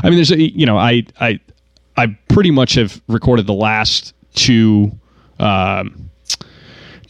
[0.03, 1.39] I mean, there's a you know, I I
[1.97, 4.91] I pretty much have recorded the last two
[5.39, 6.09] um,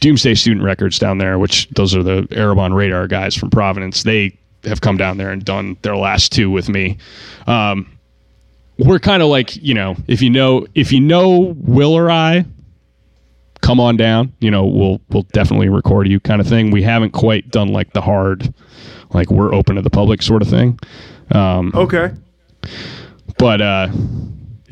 [0.00, 4.02] Doomsday Student Records down there, which those are the Arab on Radar guys from Providence.
[4.02, 6.98] They have come down there and done their last two with me.
[7.46, 7.90] Um,
[8.78, 12.44] we're kind of like you know if you know if you know Will or I,
[13.62, 14.32] come on down.
[14.40, 16.70] You know we'll we'll definitely record you kind of thing.
[16.70, 18.52] We haven't quite done like the hard,
[19.12, 20.78] like we're open to the public sort of thing.
[21.30, 22.12] Um, okay.
[23.38, 23.88] But uh,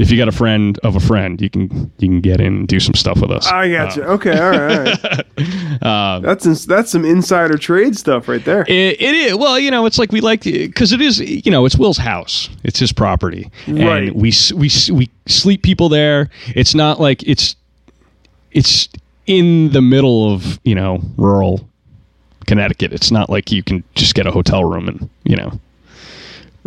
[0.03, 2.69] if you got a friend of a friend, you can you can get in and
[2.69, 3.47] do some stuff with us.
[3.47, 4.03] I got you.
[4.03, 4.71] okay, all right.
[4.77, 5.83] All right.
[5.83, 8.63] uh, that's ins- that's some insider trade stuff right there.
[8.63, 9.37] It, it is.
[9.37, 11.21] Well, you know, it's like we like because it is.
[11.21, 12.51] You know, it's Will's house.
[12.65, 14.09] It's his property, right.
[14.09, 16.31] and we we we sleep people there.
[16.49, 17.55] It's not like it's
[18.51, 18.89] it's
[19.29, 21.69] in the middle of you know rural
[22.47, 22.93] Connecticut.
[22.93, 25.61] It's not like you can just get a hotel room and you know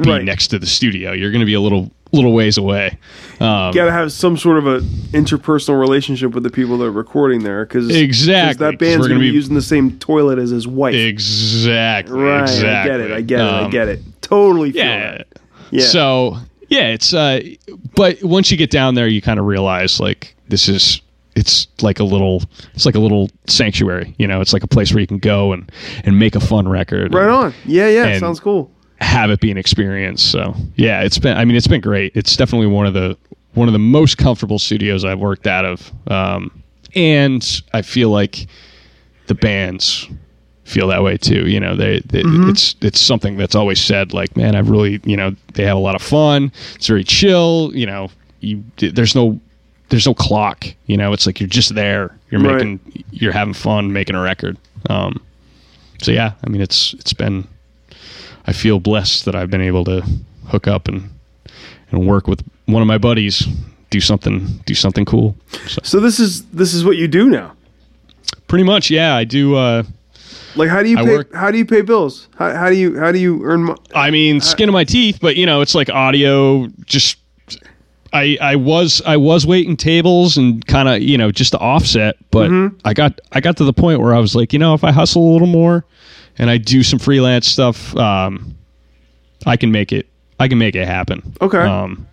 [0.02, 0.24] be right.
[0.24, 1.12] next to the studio.
[1.12, 2.98] You're going to be a little little ways away.
[3.40, 4.80] Um, Got to have some sort of a
[5.12, 9.24] interpersonal relationship with the people that are recording there, because exactly that band's going to
[9.24, 10.96] be using the same toilet as his wife.
[10.96, 12.20] Exactly.
[12.20, 12.42] Right.
[12.42, 12.92] Exactly.
[12.92, 13.12] I get it.
[13.12, 13.44] I get it.
[13.44, 14.02] Um, I get it.
[14.22, 14.70] Totally.
[14.72, 15.18] yeah.
[15.18, 15.28] That.
[15.72, 15.86] Yeah.
[15.86, 16.38] So
[16.70, 17.42] yeah, it's uh,
[17.96, 21.02] but once you get down there, you kind of realize like this is
[21.36, 24.94] it's like a little it's like a little sanctuary you know it's like a place
[24.94, 25.70] where you can go and
[26.06, 29.52] and make a fun record right and, on yeah yeah sounds cool have it be
[29.52, 32.94] an experience so yeah it's been i mean it's been great it's definitely one of
[32.94, 33.18] the
[33.54, 36.64] one of the most comfortable studios i've worked out of um,
[36.96, 38.48] and i feel like
[39.28, 40.08] the bands
[40.64, 42.50] feel that way too you know they, they mm-hmm.
[42.50, 45.80] it's it's something that's always said like man i've really you know they have a
[45.80, 49.40] lot of fun it's very chill you know you there's no
[49.90, 50.66] there's no clock.
[50.88, 52.18] You know, it's like you're just there.
[52.30, 52.56] You're right.
[52.56, 54.58] making, you're having fun making a record.
[54.90, 55.24] Um,
[56.02, 57.48] so yeah, I mean, it's it's been.
[58.48, 60.06] I feel blessed that I've been able to
[60.48, 61.10] hook up and
[61.92, 63.48] and work with one of my buddies,
[63.90, 65.36] do something do something cool.
[65.68, 67.54] So, so this is this is what you do now.
[68.48, 69.16] Pretty much, yeah.
[69.16, 69.56] I do.
[69.56, 69.84] Uh,
[70.56, 72.28] like how do you pay, how do you pay bills?
[72.38, 73.64] How, how do you how do you earn?
[73.64, 77.18] Mo- I mean, skin of my teeth, but you know, it's like audio just
[78.14, 82.16] I, I was I was waiting tables and kind of you know just to offset,
[82.32, 82.78] but mm-hmm.
[82.86, 84.92] I got I got to the point where I was like, you know, if I
[84.92, 85.86] hustle a little more
[86.38, 88.56] and I do some freelance stuff, um,
[89.46, 90.08] I can make it
[90.40, 91.34] I can make it happen.
[91.42, 91.60] Okay.
[91.60, 92.08] Um,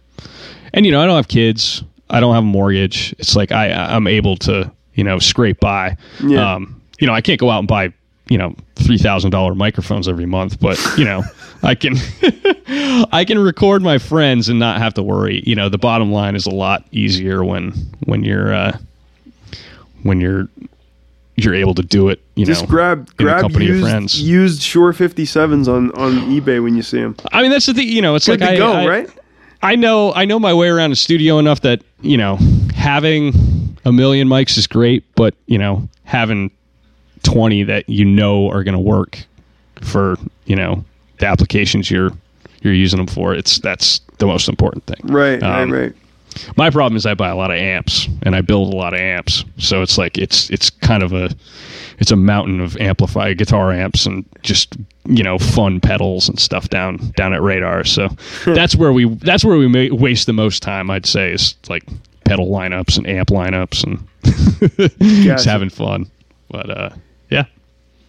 [0.72, 1.82] and you know, I don't have kids.
[2.11, 3.14] I don't have a mortgage.
[3.18, 5.96] It's like I I'm able to you know scrape by.
[6.22, 6.54] Yeah.
[6.54, 7.92] Um, you know, I can't go out and buy
[8.28, 11.22] you know three thousand dollar microphones every month, but you know
[11.62, 11.96] I can
[13.12, 15.42] I can record my friends and not have to worry.
[15.46, 17.72] You know, the bottom line is a lot easier when
[18.04, 18.78] when you're uh,
[20.02, 20.48] when you're
[21.37, 22.21] you're able to do it.
[22.35, 26.99] You just know, grab grab used, used Shure 57s on on eBay when you see
[27.01, 27.16] them.
[27.31, 27.88] I mean, that's the thing.
[27.88, 29.11] You know, it's Good like I, go I, right.
[29.62, 32.38] I know I know my way around a studio enough that you know
[32.75, 36.51] having a million mics is great, but you know having
[37.23, 39.25] 20 that you know are going to work
[39.81, 40.85] for you know
[41.18, 42.11] the applications you're
[42.62, 46.71] you're using them for it's that's the most important thing right um, right right my
[46.71, 49.45] problem is i buy a lot of amps and i build a lot of amps
[49.59, 51.31] so it's like it's it's kind of a
[51.98, 56.68] it's a mountain of amplified guitar amps and just you know fun pedals and stuff
[56.68, 58.09] down down at radar so
[58.46, 61.85] that's where we that's where we waste the most time i'd say is like
[62.24, 63.98] pedal lineups and amp lineups and
[64.98, 65.24] gotcha.
[65.24, 66.09] just having fun
[66.48, 66.90] but uh
[67.33, 67.46] yeah.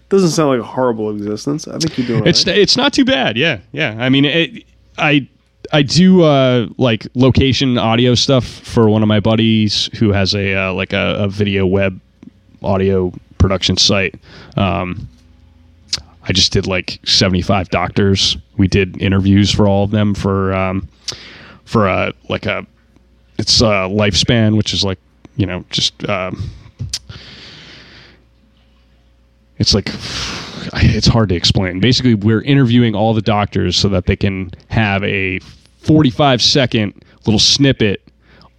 [0.10, 1.68] Doesn't sound like a horrible existence.
[1.68, 2.28] I think you're doing.
[2.28, 2.58] It's right.
[2.58, 3.38] it's not too bad.
[3.38, 3.96] Yeah, yeah.
[3.98, 4.64] I mean, it,
[4.98, 5.28] I
[5.72, 10.54] I do uh, like location audio stuff for one of my buddies who has a
[10.54, 12.00] uh, like a, a, video web
[12.62, 13.12] audio
[13.44, 14.16] production site.
[14.56, 15.06] Um,
[16.24, 18.38] I just did like 75 doctors.
[18.56, 20.88] We did interviews for all of them for um,
[21.66, 22.66] for a like a
[23.38, 24.98] it's a lifespan, which is like
[25.36, 26.08] you know just.
[26.08, 26.50] Um,
[29.58, 29.88] it's like
[30.76, 31.82] it's hard to explain.
[31.82, 35.40] Basically, we're interviewing all the doctors so that they can have a
[35.80, 38.02] 45 second little snippet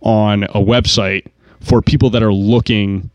[0.03, 1.27] on a website
[1.61, 3.11] for people that are looking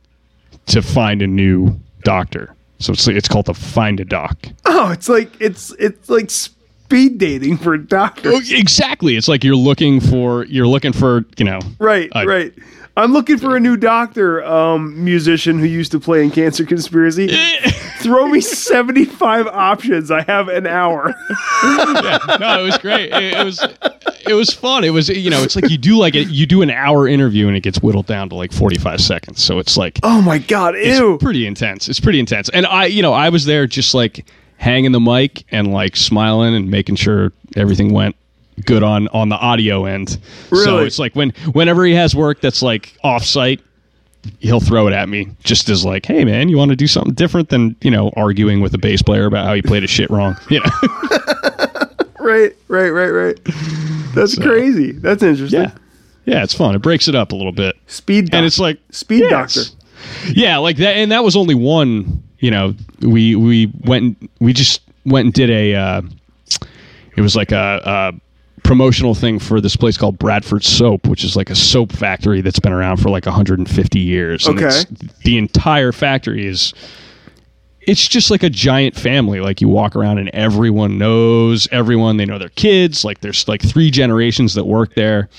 [0.70, 2.56] to find a new doctor.
[2.80, 4.38] So it's it's called the Find a Doc.
[4.66, 8.34] Oh, it's like it's it's like speed dating for doctors.
[8.34, 9.16] Oh, exactly.
[9.18, 12.54] It's like you're looking for you're looking for you know right a, right.
[13.00, 17.30] I'm looking for a new doctor, um, musician who used to play in Cancer Conspiracy.
[18.00, 20.12] Throw me 75 options.
[20.12, 21.16] I have an hour.
[21.64, 23.14] yeah, no, it was great.
[23.14, 23.66] It, it, was
[24.28, 24.84] it was fun.
[24.84, 26.28] It was you know, it's like you do like it.
[26.28, 29.42] You do an hour interview and it gets whittled down to like 45 seconds.
[29.42, 31.88] So it's like oh my god, ew, it's pretty intense.
[31.88, 32.50] It's pretty intense.
[32.50, 34.26] And I, you know, I was there just like
[34.58, 38.18] hanging the mic and like smiling and making sure everything went
[38.66, 40.20] good on on the audio end.
[40.50, 40.66] Really?
[40.66, 43.62] So it's like when whenever he has work that's like offsite,
[44.40, 47.14] he'll throw it at me just as like, hey man, you want to do something
[47.14, 50.10] different than you know arguing with a bass player about how he played his shit
[50.10, 50.36] wrong.
[50.50, 50.72] You know,
[52.20, 53.40] right, right, right, right.
[54.16, 54.92] That's so, crazy.
[54.94, 55.62] That's interesting.
[55.62, 55.72] Yeah,
[56.26, 56.76] yeah, it's fun.
[56.76, 57.76] It breaks it up a little bit.
[57.88, 59.62] Speed, doc- and it's like speed yeah, doctor.
[60.28, 62.24] Yeah, like that, and that was only one.
[62.40, 65.76] You know, we we went, we just went and did a.
[65.76, 66.02] Uh,
[67.16, 68.14] it was like a, a
[68.64, 72.60] promotional thing for this place called Bradford Soap, which is like a soap factory that's
[72.60, 74.48] been around for like 150 years.
[74.48, 74.70] Okay.
[75.24, 76.74] the entire factory is
[77.82, 79.40] it's just like a giant family.
[79.40, 82.18] Like you walk around and everyone knows everyone.
[82.18, 83.04] They know their kids.
[83.04, 85.30] Like there's like three generations that work there.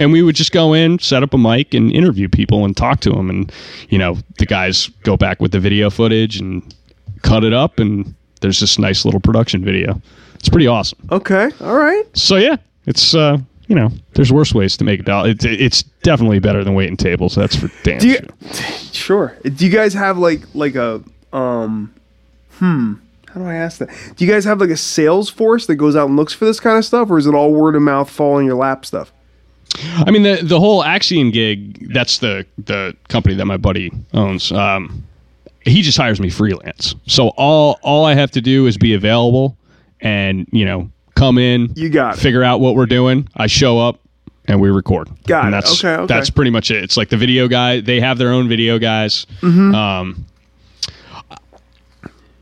[0.00, 3.00] And we would just go in, set up a mic, and interview people and talk
[3.00, 3.30] to them.
[3.30, 3.52] And
[3.90, 6.74] you know, the guys go back with the video footage and
[7.22, 10.02] cut it up, and there's this nice little production video.
[10.44, 10.98] It's pretty awesome.
[11.10, 12.04] Okay, all right.
[12.12, 15.30] So yeah, it's uh, you know, there's worse ways to make a dollar.
[15.30, 17.34] It's, it's definitely better than waiting tables.
[17.34, 18.18] That's for damn Do you,
[18.92, 19.38] sure.
[19.42, 21.94] Do you guys have like like a um,
[22.56, 22.96] hmm?
[23.28, 23.88] How do I ask that?
[24.16, 26.60] Do you guys have like a sales force that goes out and looks for this
[26.60, 29.14] kind of stuff, or is it all word of mouth, fall in your lap stuff?
[29.94, 31.90] I mean, the the whole Axion gig.
[31.90, 34.52] That's the the company that my buddy owns.
[34.52, 35.06] Um,
[35.62, 36.94] he just hires me freelance.
[37.06, 39.56] So all all I have to do is be available
[40.04, 41.72] and you know come in.
[41.74, 42.20] You got it.
[42.20, 43.28] Figure out what we're doing.
[43.34, 43.98] I show up
[44.46, 45.08] and we record.
[45.26, 45.56] Got and it.
[45.56, 46.14] That's, okay, okay.
[46.14, 46.84] That's pretty much it.
[46.84, 47.80] It's like the video guy.
[47.80, 49.26] They have their own video guys.
[49.40, 49.74] Mm-hmm.
[49.74, 50.26] Um,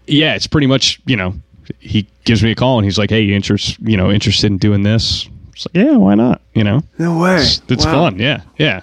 [0.06, 1.34] yeah, it's pretty much you know.
[1.78, 4.58] He gives me a call and he's like, "Hey, you interest you know interested in
[4.58, 6.82] doing this?" It's like, "Yeah, why not?" You know.
[6.98, 7.36] No way.
[7.36, 8.10] It's, it's wow.
[8.10, 8.18] fun.
[8.18, 8.82] Yeah, yeah.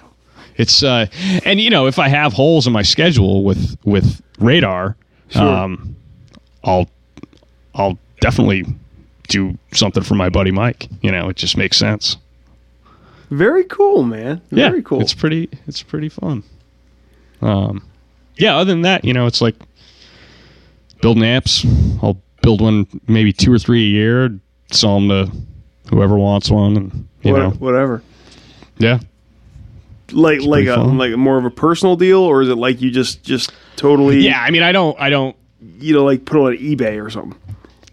[0.56, 1.06] It's uh,
[1.44, 4.96] and you know, if I have holes in my schedule with with radar,
[5.28, 5.42] sure.
[5.42, 5.94] um,
[6.64, 6.88] I'll
[7.74, 8.64] I'll definitely
[9.28, 10.88] do something for my buddy Mike.
[11.02, 12.16] You know, it just makes sense.
[13.30, 14.40] Very cool, man.
[14.50, 15.00] Very yeah, cool.
[15.00, 15.48] It's pretty.
[15.66, 16.42] It's pretty fun.
[17.40, 17.82] Um,
[18.36, 18.56] yeah.
[18.56, 19.54] Other than that, you know, it's like
[21.00, 21.64] building amps.
[22.02, 24.38] I'll build one maybe two or three a year.
[24.72, 25.32] Sell them to
[25.90, 28.02] whoever wants one, and you what, know, whatever.
[28.78, 28.98] Yeah.
[30.12, 30.98] Like It's like a fun.
[30.98, 34.40] like more of a personal deal, or is it like you just just totally Yeah.
[34.42, 34.98] I mean, I don't.
[35.00, 35.36] I don't.
[35.78, 37.38] you know like put on eBay or something?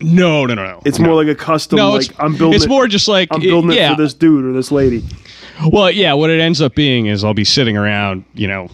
[0.02, 0.46] No.
[0.46, 0.54] No.
[0.54, 0.64] No.
[0.64, 0.82] No.
[0.86, 1.08] It's no.
[1.08, 1.78] more like a custom.
[1.78, 2.56] No, like it's, I'm building.
[2.56, 3.92] It's it, more just like I'm building yeah.
[3.92, 5.04] it for this dude or this lady.
[5.72, 8.70] Well, yeah, what it ends up being is I'll be sitting around, you know,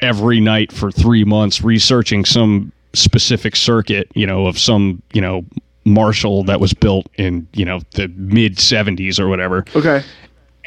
[0.00, 5.44] every night for three months researching some specific circuit, you know, of some, you know,
[5.84, 9.64] Marshall that was built in, you know, the mid 70s or whatever.
[9.74, 10.02] Okay.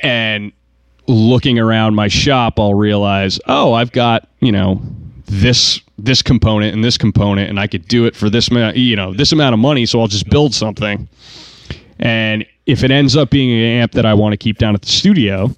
[0.02, 0.52] And
[1.08, 4.82] looking around my shop, I'll realize, oh, I've got, you know,
[5.26, 8.96] this this component and this component and I could do it for this amount, you
[8.96, 11.08] know, this amount of money, so I'll just build something.
[12.00, 14.82] And if it ends up being an amp that I want to keep down at
[14.82, 15.56] the studio,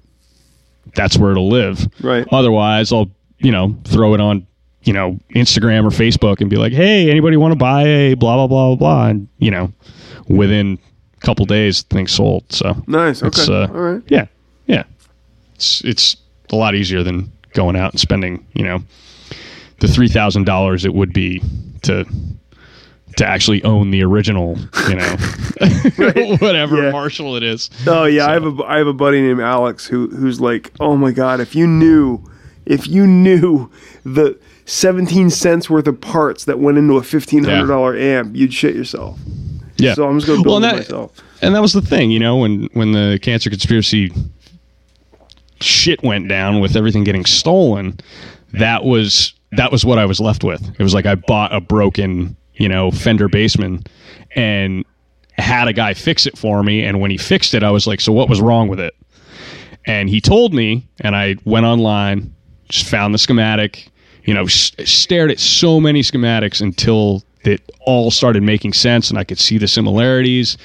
[0.94, 1.88] that's where it'll live.
[2.00, 2.26] Right.
[2.30, 4.46] Otherwise, I'll, you know, throw it on,
[4.82, 8.36] you know, Instagram or Facebook and be like, "Hey, anybody want to buy a blah
[8.36, 9.72] blah blah blah blah?" And you know,
[10.28, 10.78] within
[11.16, 12.44] a couple days, things sold.
[12.52, 13.22] So Nice.
[13.22, 13.28] Okay.
[13.40, 14.02] it's, uh, All right.
[14.08, 14.26] yeah,
[14.66, 14.84] yeah.
[15.54, 16.16] It's it's
[16.52, 18.82] a lot easier than going out and spending, you know,
[19.80, 21.42] the three thousand dollars it would be
[21.82, 22.04] to
[23.16, 24.58] to actually own the original,
[24.88, 25.16] you know,
[26.38, 26.90] whatever Yeah.
[26.90, 27.70] Marshall it is.
[27.86, 30.96] Oh yeah, I have a I have a buddy named Alex who who's like, oh
[30.96, 32.22] my god, if you knew,
[32.66, 33.70] if you knew
[34.04, 38.52] the seventeen cents worth of parts that went into a fifteen hundred dollar amp, you'd
[38.52, 39.18] shit yourself.
[39.78, 39.94] Yeah.
[39.94, 41.12] So I'm just gonna build Well, it that- myself.
[41.42, 44.10] And that was the thing, you know, when when the cancer conspiracy
[45.60, 47.98] shit went down with everything getting stolen,
[48.52, 50.62] that was that was what I was left with.
[50.78, 53.86] It was like I bought a broken, you know, Fender Bassman
[54.34, 54.84] and
[55.38, 58.00] had a guy fix it for me and when he fixed it I was like,
[58.00, 58.94] "So what was wrong with it?"
[59.86, 62.34] And he told me and I went online,
[62.68, 63.88] just found the schematic,
[64.24, 69.18] you know, s- stared at so many schematics until it all started making sense and
[69.18, 70.56] I could see the similarities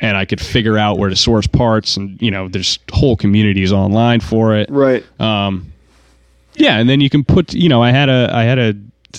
[0.00, 3.72] and I could figure out where to source parts and you know there's whole communities
[3.72, 5.04] online for it Right.
[5.20, 5.70] um
[6.60, 8.68] yeah and then you can put you know I had a I had a,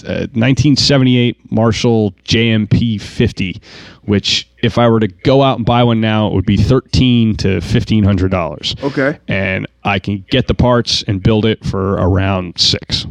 [0.06, 3.62] a 1978 Marshall JMP 50
[4.04, 7.36] which if I were to go out and buy one now it would be 13
[7.38, 9.18] to 1500 dollars Okay.
[9.28, 13.06] and I can get the parts and build it for around six.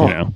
[0.00, 0.34] You know,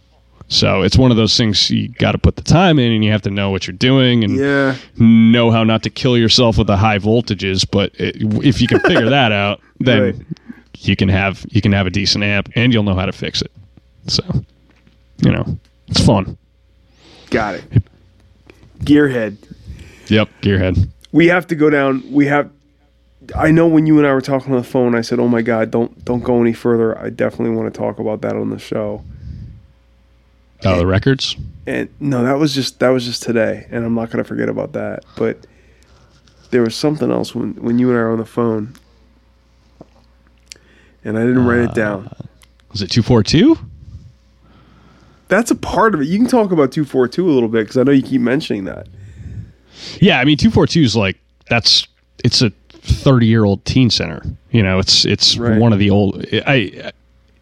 [0.48, 3.10] so it's one of those things you got to put the time in, and you
[3.12, 4.76] have to know what you're doing, and Yeah.
[4.98, 7.66] know how not to kill yourself with the high voltages.
[7.70, 10.14] But it, if you can figure that out, then Right.
[10.88, 13.42] You can have you can have a decent amp, and you'll know how to fix
[13.42, 13.52] it.
[14.06, 14.22] So,
[15.18, 15.58] you know,
[15.88, 16.36] it's fun.
[17.30, 17.64] Got it.
[18.80, 19.36] Gearhead.
[20.08, 20.88] Yep, gearhead.
[21.12, 22.02] We have to go down.
[22.10, 22.50] We have
[23.36, 25.42] I know when you and I were talking on the phone, I said, "Oh my
[25.42, 26.98] God, don't don't go any further.
[26.98, 29.04] I definitely want to talk about that on the show."
[30.64, 31.36] Oh, the records.
[31.66, 34.72] And no, that was just that was just today, and I'm not gonna forget about
[34.72, 35.04] that.
[35.16, 35.46] But
[36.50, 38.74] there was something else when when you and I were on the phone,
[41.04, 42.10] and I didn't write it down.
[42.70, 43.56] Was it two four two?
[45.28, 46.08] That's a part of it.
[46.08, 48.20] You can talk about two four two a little bit because I know you keep
[48.20, 48.88] mentioning that.
[50.00, 51.86] Yeah, I mean two four two is like that's
[52.24, 54.22] it's a thirty year old teen center.
[54.50, 55.58] You know, it's it's Right.
[55.58, 56.24] one of the old.
[56.32, 56.92] I.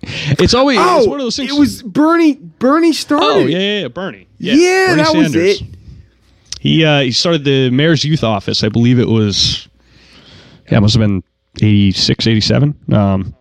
[0.01, 1.51] It's always Oh, it's one of those things.
[1.51, 2.35] it was Bernie.
[2.35, 3.27] Bernie started.
[3.27, 4.29] Oh yeah, yeah, yeah Bernie.
[4.39, 5.61] Yeah, Bernie that was Sanders.
[5.63, 5.67] it.
[6.61, 8.63] He uh, he started the mayor's youth office.
[8.63, 9.67] I believe it was
[10.71, 11.25] yeah, it must have been
[11.61, 12.75] 86, 87.
[12.93, 13.35] Um,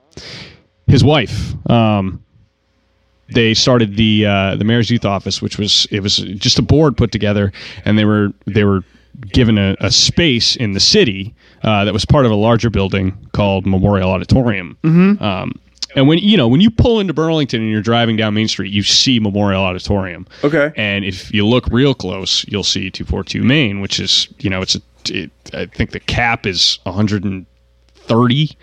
[0.87, 1.53] his wife.
[1.69, 2.23] Um,
[3.29, 6.95] they started the uh, the mayor's youth office, which was it was just a board
[6.95, 7.51] put together,
[7.83, 8.83] and they were they were
[9.33, 13.17] given a, a space in the city uh, that was part of a larger building
[13.33, 14.77] called Memorial Auditorium.
[14.83, 15.23] Mm-hmm.
[15.23, 15.59] Um,
[15.95, 18.71] and when you know when you pull into Burlington and you're driving down Main Street,
[18.71, 20.27] you see Memorial Auditorium.
[20.43, 20.71] Okay.
[20.75, 24.75] And if you look real close, you'll see 242 Main, which is you know it's
[24.75, 28.57] a it, I think the cap is 130.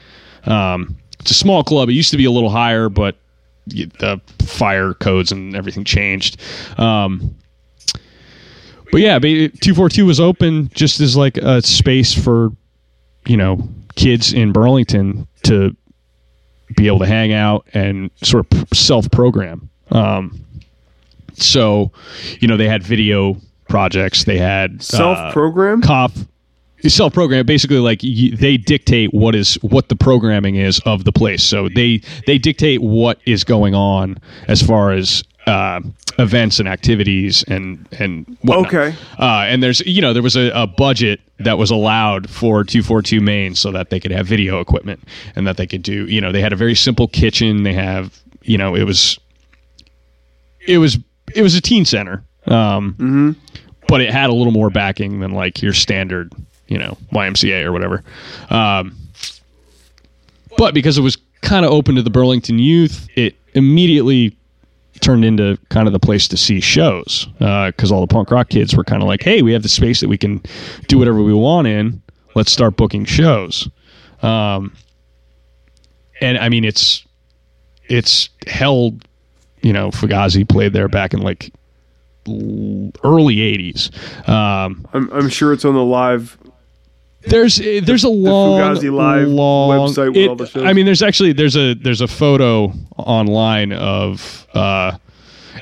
[0.45, 1.89] Um, it's a small club.
[1.89, 3.17] It used to be a little higher, but
[3.67, 6.39] the fire codes and everything changed.
[6.79, 7.35] Um,
[8.93, 12.51] but yeah, 242 was open just as like a space for
[13.27, 13.67] you know
[13.97, 15.75] kids in Burlington to
[16.77, 19.71] be able to hang out and sort of self program.
[19.93, 20.45] Um,
[21.33, 21.91] so,
[22.41, 23.37] you know, they had video
[23.69, 24.25] projects.
[24.25, 25.83] They had Self-program?
[25.83, 26.13] uh, cop
[26.91, 27.47] self program.
[27.47, 31.43] Basically, like y- they dictate what is what the programming is of the place.
[31.43, 34.19] So they they dictate what is going on
[34.49, 35.81] as far as uh,
[36.19, 38.67] events and activities and and whatnot.
[38.67, 38.97] Okay.
[39.19, 43.21] Uh, and there's you know there was a, a budget that was allowed for 242
[43.21, 45.03] Main so that they could have video equipment
[45.37, 47.63] and that they could do you know they had a very simple kitchen.
[47.63, 49.19] They have you know it was
[50.67, 50.99] it was
[51.35, 52.25] it was a teen center.
[52.47, 53.37] Um,
[53.89, 56.33] But it had a little more backing than like your standard,
[56.69, 58.03] you know, YMCA or whatever.
[58.51, 58.97] Um,
[60.57, 64.37] but because it was kind of open to the Burlington youth, it immediately
[65.01, 68.75] turned into kind of the place to see shows because all the punk rock kids
[68.75, 70.43] were kind of like, "Hey, we have the space that we can
[70.89, 72.03] do whatever we want in.
[72.35, 73.69] Let's start booking shows."
[74.23, 74.75] Um,
[76.21, 77.05] and I mean, it's
[77.89, 79.07] it's held.
[79.63, 81.53] You know, Fugazi played there back in like
[82.27, 83.91] early '80s.
[84.29, 86.39] Um, I'm, I'm sure it's on the live.
[87.27, 90.65] There's uh, there's a long Fugazi Live long, website with it- all the shows.
[90.65, 94.97] I mean, there's actually there's a there's a photo online of, uh,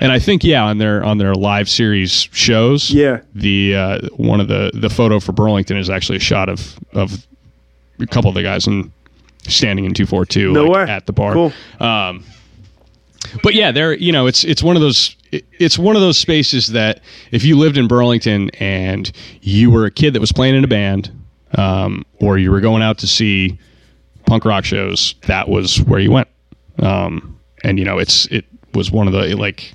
[0.00, 2.90] and I think yeah on their on their live series shows.
[2.90, 3.20] Yeah.
[3.34, 7.26] the uh, one of the the photo for Burlington is actually a shot of of
[8.00, 8.92] a couple of the guys in
[9.48, 10.52] standing in two four two
[10.88, 11.32] at the bar.
[11.34, 11.52] Cool.
[11.80, 12.24] Um,
[13.42, 16.66] but yeah, there you know it's it's one of those it's one of those spaces
[16.68, 17.00] that
[17.30, 19.10] if you lived in Burlington and
[19.40, 21.10] you were a kid that was playing in a band,
[21.56, 23.58] um, or you were going out to see
[24.26, 26.28] punk rock shows, that was where you went.
[26.78, 28.44] Um, and you know it's it
[28.74, 29.74] was one of the like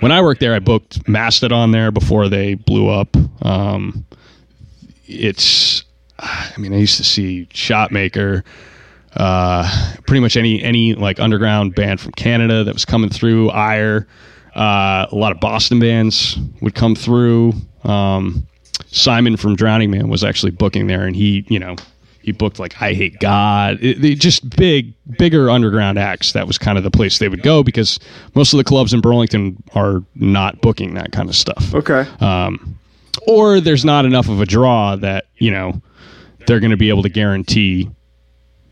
[0.00, 3.16] when I worked there, I booked Mastodon there before they blew up.
[3.42, 4.04] Um,
[5.06, 5.84] it's
[6.18, 8.44] I mean I used to see Shotmaker
[9.14, 13.50] uh, pretty much any any like underground band from Canada that was coming through.
[13.50, 14.06] Ire,
[14.54, 17.52] uh, a lot of Boston bands would come through.
[17.84, 18.46] Um,
[18.88, 21.76] Simon from Drowningman was actually booking there, and he, you know,
[22.22, 26.32] he booked like I Hate God, it, it- just big, bigger underground acts.
[26.32, 27.98] That was kind of the place they would go because
[28.34, 32.04] most of the clubs in Burlington are not booking that kind of stuff Okay.
[32.20, 32.78] um,
[33.28, 35.80] or there's not enough of a draw that you know
[36.46, 37.90] they're going to be able to guarantee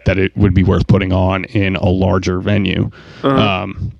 [0.05, 2.91] that it would be worth putting on in a larger venue.
[3.23, 3.93] Um,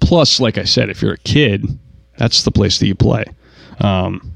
[0.00, 1.66] plus, like I said, if you're a kid,
[2.18, 3.24] that's the place that you play.
[3.80, 4.32] Um,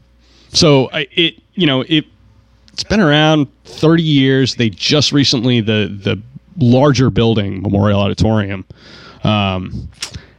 [0.53, 2.05] so I, it you know it
[2.73, 4.55] it's been around 30 years.
[4.55, 6.21] They just recently the the
[6.59, 8.65] larger building Memorial Auditorium
[9.25, 9.89] um,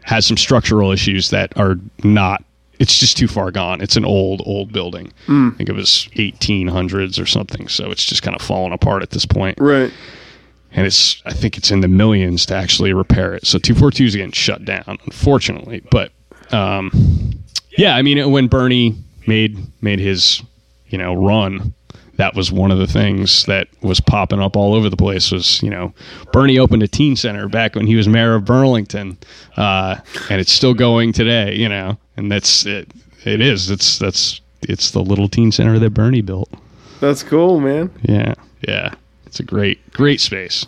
[0.04, 2.44] has some structural issues that are not.
[2.80, 3.82] It's just too far gone.
[3.82, 5.12] It's an old old building.
[5.28, 7.68] I think it was 1800s or something.
[7.68, 9.58] So it's just kind of falling apart at this point.
[9.60, 9.92] Right.
[10.72, 13.46] And it's I think it's in the millions to actually repair it.
[13.46, 15.82] So 242 is getting shut down, unfortunately.
[15.92, 16.14] But
[16.54, 16.92] um,
[17.78, 18.96] yeah, I mean when Bernie
[19.30, 20.42] made made his
[20.88, 21.74] you know run
[22.18, 25.62] that was one of the things that was popping up all over the place was
[25.64, 25.94] you know
[26.34, 29.18] bernie opened a teen center back when he was mayor of burlington
[29.56, 29.96] uh,
[30.30, 32.90] and it's still going today you know and that's it
[33.24, 36.50] it is it's that's it's the little teen center that bernie built
[37.00, 37.90] That's cool, man.
[38.02, 38.34] yeah
[38.68, 38.94] Yeah,
[39.26, 40.66] it's a great, great space.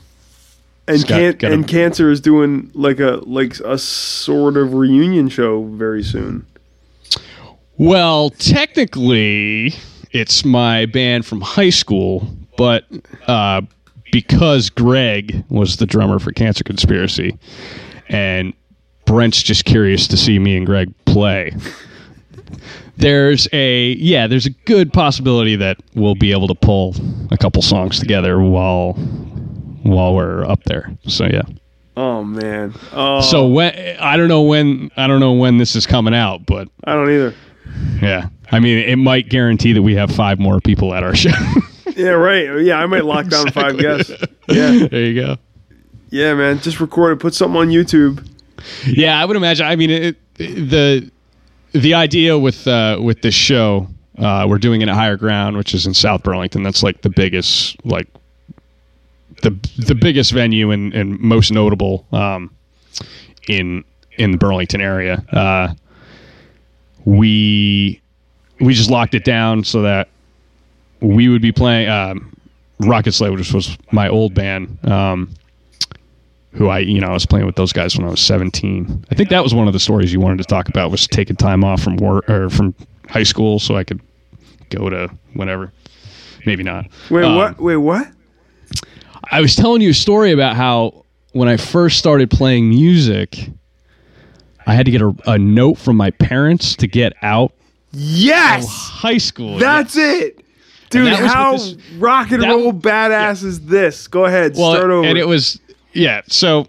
[0.87, 4.73] And got- can got a- and cancer is doing like a like a sort of
[4.73, 6.45] reunion show very soon.
[7.81, 9.73] Well, technically,
[10.11, 12.85] it's my band from high school, but
[13.25, 13.63] uh,
[14.11, 17.39] because Greg was the drummer for Cancer Conspiracy,
[18.07, 18.53] and
[19.05, 21.55] Brent's just curious to see me and Greg play.
[22.97, 26.93] There's a yeah, there's a good possibility that we'll be able to pull
[27.31, 30.95] a couple songs together while while we're up there.
[31.07, 31.41] So yeah.
[31.97, 32.75] Oh man.
[32.91, 36.45] Oh, So when I don't know when I don't know when this is coming out,
[36.45, 37.33] but I don't either.
[38.01, 38.29] Yeah.
[38.51, 41.31] I mean, it might guarantee that we have five more people at our show.
[41.95, 42.61] Yeah, right.
[42.61, 44.11] Yeah, I might lock down five guests.
[44.47, 45.37] Yeah, there you go.
[46.09, 46.59] yeah, man.
[46.59, 47.21] Just record it.
[47.21, 48.27] Put something on YouTube.
[48.85, 49.65] Yeah, I would imagine.
[49.65, 51.09] I mean, it, the
[51.71, 53.87] the idea with uh, with this show,
[54.17, 56.63] uh, we're doing it at Higher Ground, which is in South Burlington.
[56.63, 58.09] That's like the biggest, like
[59.41, 62.53] the the biggest venue and, and most notable um,
[63.47, 63.85] in
[64.17, 65.23] in the Burlington area.
[65.31, 65.73] Uh,
[67.05, 68.01] we
[68.59, 70.09] we just locked it down so that
[70.99, 72.35] we would be playing um,
[72.79, 74.77] Rocket Sled, which was my old band.
[74.87, 75.33] Um,
[76.53, 79.05] who I, you know, I was playing with those guys when I was 17.
[79.09, 81.37] I think that was one of the stories you wanted to talk about was taking
[81.37, 82.75] time off from work or from
[83.07, 84.01] high school so I could
[84.69, 85.71] go to whatever.
[86.45, 86.87] Maybe not.
[87.09, 87.59] Wait, Um, what?
[87.59, 88.07] Wait, what?
[89.31, 93.49] I was telling you a story about how when I first started playing music,
[94.67, 97.53] I had to get a, a note from my parents to get out
[97.93, 99.57] Yes, high school.
[99.57, 100.39] that's it,
[100.89, 101.11] dude.
[101.13, 104.07] How this- rock and that- roll badass is this?
[104.07, 105.05] Go ahead, well, start over.
[105.07, 105.59] and it was
[105.93, 106.21] yeah.
[106.27, 106.67] So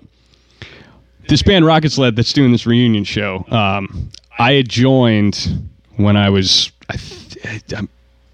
[1.29, 6.29] this band Rocket Sled that's doing this reunion show, um, I had joined when I
[6.31, 6.97] was I,
[7.45, 7.61] I,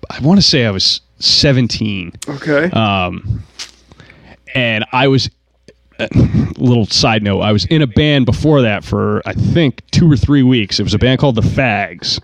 [0.08, 2.12] I want to say I was seventeen.
[2.26, 2.70] okay.
[2.70, 3.42] Um,
[4.54, 5.28] and I was
[6.58, 7.40] little side note.
[7.40, 10.78] I was in a band before that for I think two or three weeks.
[10.78, 12.20] It was a band called the Fags,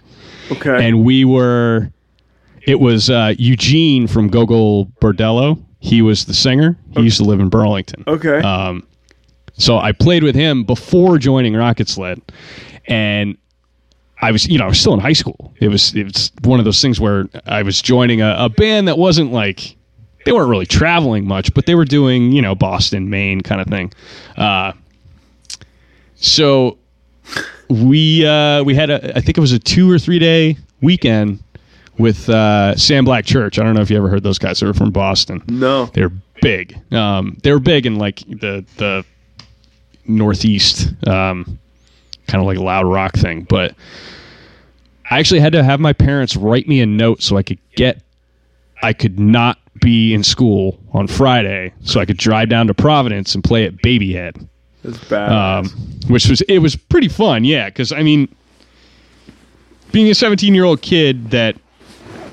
[0.52, 0.86] okay.
[0.86, 1.90] and we were.
[2.62, 5.62] It was uh, Eugene from Gogol Bordello.
[5.80, 6.78] He was the singer.
[6.92, 8.04] He used to live in Burlington.
[8.06, 8.38] okay.
[8.38, 8.86] Um,
[9.56, 12.20] so I played with him before joining Rocket Sled,
[12.86, 13.36] and
[14.20, 15.52] I was, you know, I was still in high school.
[15.60, 18.88] It was, it was one of those things where I was joining a, a band
[18.88, 19.76] that wasn't like
[20.24, 23.66] they weren't really traveling much, but they were doing, you know, Boston, Maine kind of
[23.66, 23.92] thing.
[24.36, 24.72] Uh,
[26.16, 26.78] so
[27.68, 31.42] we uh, we had a, I think it was a two or three day weekend
[31.98, 33.58] with uh, Sam Black Church.
[33.58, 34.60] I don't know if you ever heard those guys.
[34.60, 35.42] They were from Boston.
[35.48, 35.86] no.
[35.86, 36.12] They're
[36.42, 36.78] big.
[36.92, 39.04] Um, they were big in like the the
[40.06, 41.58] northeast, um,
[42.26, 43.44] kind of like a loud rock thing.
[43.44, 43.74] But
[45.10, 48.02] I actually had to have my parents write me a note so I could get,
[48.82, 53.34] I could not be in school on Friday, so I could drive down to Providence
[53.34, 54.46] and play at Babyhead
[54.82, 55.30] That's bad.
[55.32, 55.68] um,
[56.08, 57.44] which was it was pretty fun.
[57.44, 58.34] Yeah, because I mean,
[59.92, 61.56] being a 17 year old kid that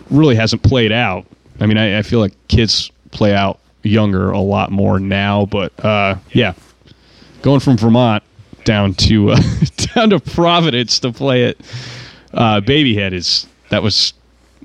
[0.10, 1.26] really hasn't played out.
[1.60, 5.74] I mean, I, I feel like kids play out younger a lot more now, but
[5.84, 6.54] uh, yeah,
[7.42, 8.24] going from Vermont
[8.64, 9.40] down to uh,
[9.96, 11.58] down to Providence to play at
[12.34, 14.14] uh, Babyhead is that was.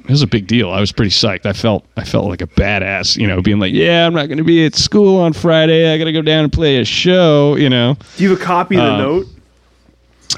[0.07, 0.71] It was a big deal.
[0.71, 1.47] I was pretty psyched.
[1.47, 4.39] I felt I felt like a badass, you know, being like, "Yeah, I'm not going
[4.39, 5.93] to be at school on Friday.
[5.93, 7.97] I got to go down and play a show," you know.
[8.17, 9.27] Do you have a copy of the uh, note?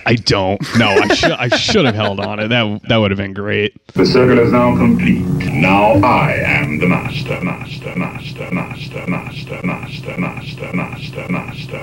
[0.06, 0.58] I don't.
[0.78, 1.32] No, I should.
[1.32, 2.48] I should have held on it.
[2.48, 3.74] That that would have been great.
[3.92, 5.20] The circle is now complete.
[5.52, 11.82] Now I am the master, master, master, master, master, master, master, master, master, master.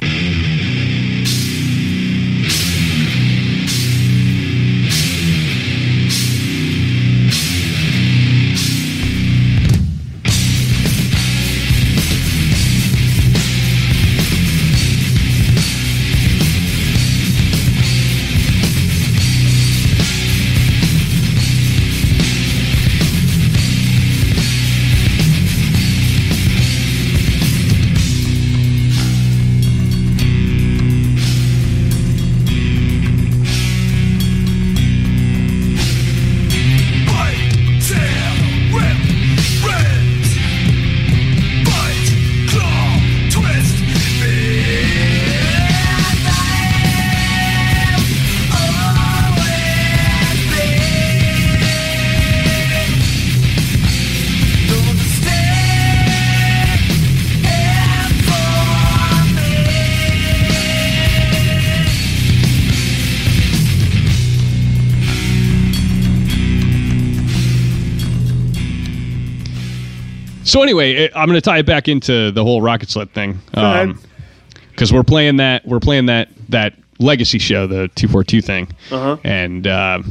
[70.56, 73.40] So anyway, I'm going to tie it back into the whole rocket sled thing.
[73.52, 78.70] because we're playing that we're playing that that legacy show, the two four two thing,
[78.90, 79.18] Uh-huh.
[79.26, 80.02] and uh,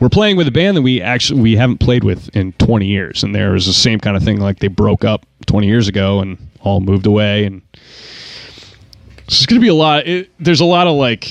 [0.00, 3.22] we're playing with a band that we actually we haven't played with in 20 years,
[3.22, 6.20] and there was the same kind of thing like they broke up 20 years ago
[6.20, 7.84] and all moved away, and so
[9.28, 10.06] it's going to be a lot.
[10.06, 11.30] It, there's a lot of like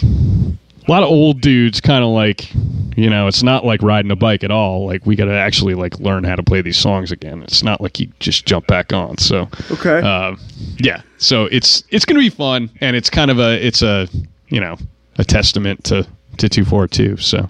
[0.91, 2.53] a lot of old dudes, kind of like
[2.97, 4.85] you know, it's not like riding a bike at all.
[4.85, 7.41] Like we got to actually like learn how to play these songs again.
[7.43, 9.17] It's not like you just jump back on.
[9.17, 10.01] So Okay.
[10.03, 10.35] uh,
[10.79, 14.09] yeah, so it's it's gonna be fun, and it's kind of a it's a
[14.49, 14.75] you know
[15.17, 16.05] a testament to
[16.39, 17.15] to two four two.
[17.15, 17.49] So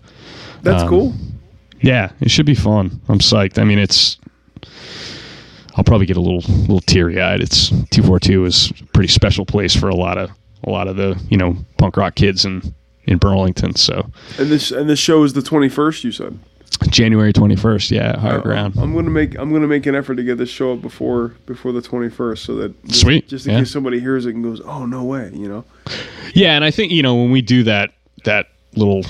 [0.61, 1.13] That's um, cool.
[1.81, 3.01] yeah, it should be fun.
[3.09, 3.57] I'm psyched.
[3.57, 4.17] I mean, it's
[5.75, 7.41] I'll probably get a little little teary eyed.
[7.41, 10.29] It's two four two is a pretty special place for a lot of
[10.63, 12.61] a lot of the you know punk rock kids in
[13.05, 13.75] in Burlington.
[13.75, 16.03] So And this and this show is the 21st.
[16.03, 16.39] You said.
[16.89, 18.73] January twenty first, yeah, higher uh, ground.
[18.79, 21.73] I'm gonna make I'm gonna make an effort to get this show up before before
[21.73, 23.59] the 21st, so that just, Sweet, just in yeah.
[23.59, 25.63] case somebody hears it and goes, "Oh no way," you know.
[26.33, 27.91] Yeah, and I think you know when we do that
[28.23, 29.03] that little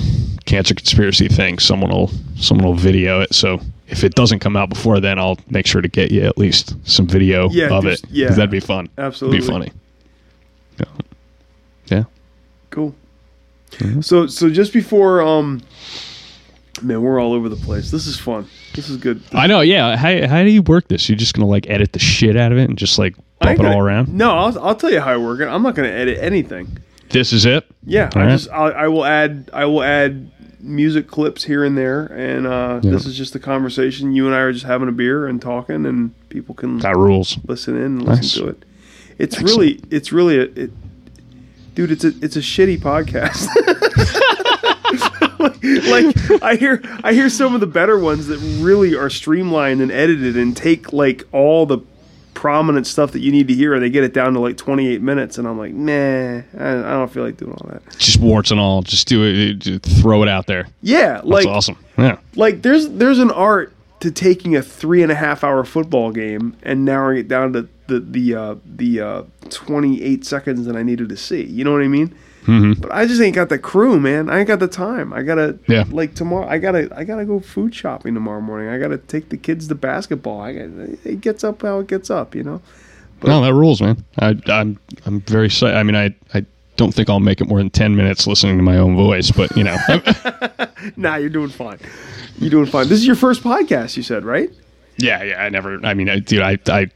[0.46, 3.34] cancer conspiracy thing, someone will someone will video it.
[3.34, 6.38] So if it doesn't come out before then, I'll make sure to get you at
[6.38, 8.10] least some video Yeah, of just- it.
[8.10, 8.32] yeah.
[8.32, 8.90] that'd be fun.
[8.98, 9.38] Absolutely.
[9.38, 9.72] It'd be funny.
[10.80, 10.86] Yeah.
[11.86, 12.04] Yeah.
[12.70, 12.96] Cool.
[13.72, 14.02] Mm-hmm.
[14.02, 15.62] So so just before um,
[16.82, 17.92] man, we're all over the place.
[17.92, 18.48] This is fun.
[18.74, 19.22] This is good.
[19.34, 19.62] I know.
[19.62, 19.96] Yeah.
[19.98, 21.08] How how do you work this?
[21.10, 23.62] You're just gonna like edit the shit out of it and just like bump it
[23.64, 24.14] gonna- all around.
[24.14, 25.48] No, I'll, I'll tell you how I work it.
[25.48, 26.78] I'm not going to edit anything.
[27.10, 27.66] This is it.
[27.86, 28.32] Yeah, All I right.
[28.32, 32.80] just I, I will add I will add music clips here and there, and uh,
[32.84, 32.92] Yeah.
[32.92, 34.12] this is just a conversation.
[34.14, 37.38] You and I are just having a beer and talking, and people can That rules.
[37.46, 38.34] listen in and listen Nice.
[38.36, 38.66] to it.
[39.18, 40.72] It's really it's really a it,
[41.76, 41.92] dude.
[41.92, 43.48] It's a it's a shitty podcast.
[45.40, 45.64] like,
[46.34, 49.92] like, I hear I hear some of the better ones that really are streamlined and
[49.92, 51.80] edited and take like all the
[52.34, 55.00] prominent stuff that you need to hear and they get it down to like 28
[55.02, 58.50] minutes and I'm like nah I, I don't feel like doing all that Just warts
[58.50, 58.82] and all.
[58.82, 59.60] Just do it.
[59.60, 60.68] Just throw it out there.
[60.82, 61.78] yeah That's like awesome.
[61.98, 62.18] Yeah.
[62.36, 66.56] like there's there's an art to taking a three and a half hour football game
[66.64, 71.10] and narrowing it down to the the uh, the uh, 28 seconds that I needed
[71.10, 71.44] to see.
[71.44, 72.14] You know what I mean?
[72.46, 72.82] Mm-hmm.
[72.82, 74.28] But I just ain't got the crew, man.
[74.30, 75.14] I ain't got the time.
[75.14, 75.84] I gotta Yeah.
[75.90, 76.48] like tomorrow.
[76.48, 78.70] I gotta I gotta go food shopping tomorrow morning.
[78.70, 80.42] I gotta take the kids to basketball.
[80.42, 80.64] I got
[81.06, 82.34] it gets up how it gets up.
[82.34, 82.62] You know.
[83.24, 84.04] no, that rules, man.
[84.18, 85.50] I, I'm I'm very.
[85.62, 86.44] I mean, I I
[86.82, 89.56] don't think I'll make it more than ten minutes listening to my own voice, but
[89.56, 89.78] you know,
[90.96, 91.78] Nah, you're doing fine.
[92.40, 92.88] You're doing fine.
[92.88, 94.50] This is your first podcast, you said, right?
[94.98, 95.44] yeah, yeah.
[95.44, 95.80] I never.
[95.86, 96.90] I mean, I, dude, I I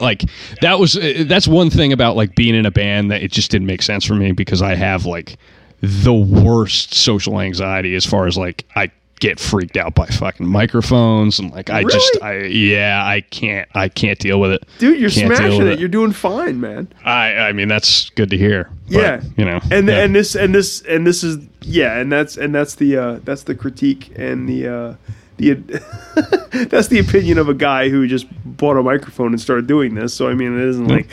[0.00, 0.24] like
[0.60, 3.50] that was uh, that's one thing about like being in a band that it just
[3.50, 5.36] didn't make sense for me because I have like
[5.80, 8.90] the worst social anxiety as far as like I
[9.20, 13.88] get freaked out by fucking microphones and like I just I yeah I can't I
[13.88, 14.68] can't deal with it.
[14.78, 15.78] Dude, you're Can't smashing with it.
[15.78, 16.88] You're doing fine, man.
[17.04, 18.70] I I mean that's good to hear.
[18.86, 20.04] but, yeah you know, and yeah.
[20.04, 23.42] and this and this and this is yeah and that's and that's the uh that's
[23.44, 24.94] the critique and the uh
[25.38, 25.54] the
[26.70, 30.12] that's the opinion of a guy who just bought a microphone and started doing this
[30.12, 31.08] so i mean it isn't like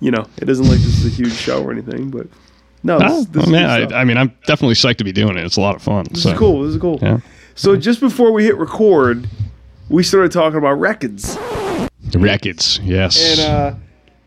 [0.00, 2.26] you know it isn't like this is a huge show or anything but
[2.82, 3.92] no this, Oh, this is man.
[3.92, 5.44] I, I mean, I'm definitely psyched to be doing it.
[5.44, 6.06] It's a lot of fun.
[6.10, 6.30] this so.
[6.30, 7.20] is cool this is cool Yeah.
[7.54, 9.28] So just before we hit record
[9.88, 11.36] we started talking about records.
[12.14, 13.38] Records, yes.
[13.38, 13.74] and uh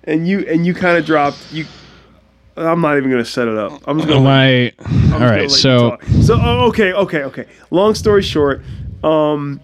[0.03, 1.65] and you and you kind of dropped you
[2.57, 3.82] i'm not even gonna set it up.
[3.88, 7.47] I'm just gonna Am let- All right, so so oh, okay, okay, okay.
[7.71, 8.61] Long story short,
[9.03, 9.59] um,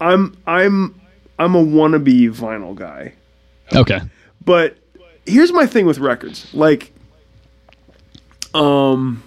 [0.00, 1.00] I'm I'm
[1.38, 3.14] I'm a wannabe vinyl guy,
[3.74, 4.00] okay,
[4.44, 4.76] but
[5.26, 6.52] here's my thing with records.
[6.54, 6.92] Like,
[8.54, 9.22] um,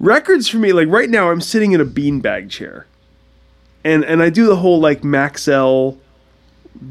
[0.00, 2.86] records for me, like right now, I'm sitting in a beanbag chair,
[3.84, 5.98] and and I do the whole like Maxell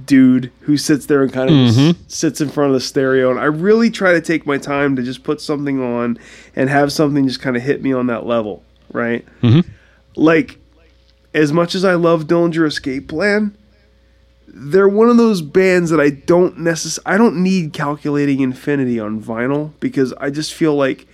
[0.06, 2.02] dude who sits there and kind of just mm-hmm.
[2.08, 3.32] sits in front of the stereo.
[3.32, 6.18] And I really try to take my time to just put something on
[6.56, 9.26] and have something just kind of hit me on that level, right?
[9.42, 9.68] Mm-hmm.
[10.16, 10.60] Like
[11.34, 13.56] as much as I love Dillinger Escape Plan,
[14.48, 19.22] they're one of those bands that I don't necess- I don't need Calculating Infinity on
[19.22, 21.08] vinyl because I just feel like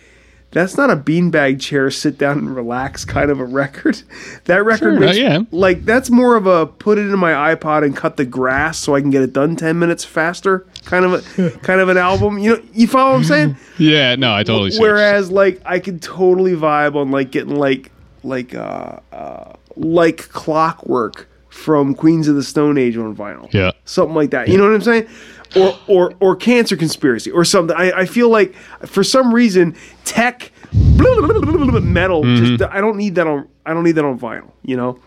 [0.55, 4.01] that's not a beanbag chair, sit down and relax kind of a record.
[4.45, 5.39] That record Sure, makes, yeah.
[5.51, 8.95] like that's more of a put it in my iPod and cut the grass so
[8.95, 12.37] I can get it done ten minutes faster kind of a kind of an album.
[12.37, 13.57] You know, you follow what I'm saying?
[13.77, 14.79] yeah, no, I totally see.
[14.79, 17.91] Whereas like I could totally vibe on like getting like
[18.23, 23.51] like uh, uh like clockwork from Queens of the Stone Age on vinyl.
[23.53, 23.71] Yeah.
[23.85, 24.47] Something like that.
[24.47, 25.07] You know what I'm saying?
[25.55, 27.75] Or or or cancer conspiracy or something.
[27.77, 32.55] I, I feel like for some reason tech metal Mm-hmm.
[32.57, 34.99] just I don't need that on I don't need that on vinyl, you know?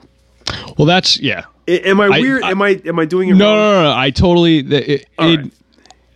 [0.78, 1.44] Well, that's yeah.
[1.68, 2.42] I- am I I- weird?
[2.42, 3.56] I- am I am I doing it No, wrong?
[3.56, 3.96] no, no, no.
[3.98, 4.58] I totally.
[4.58, 5.52] It, it, right.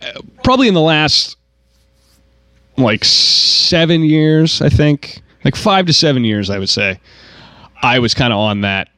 [0.01, 1.37] uh, probably in the last
[2.77, 6.99] like seven years, I think, like five to seven years, I would say.
[7.83, 8.89] I was kind of on that.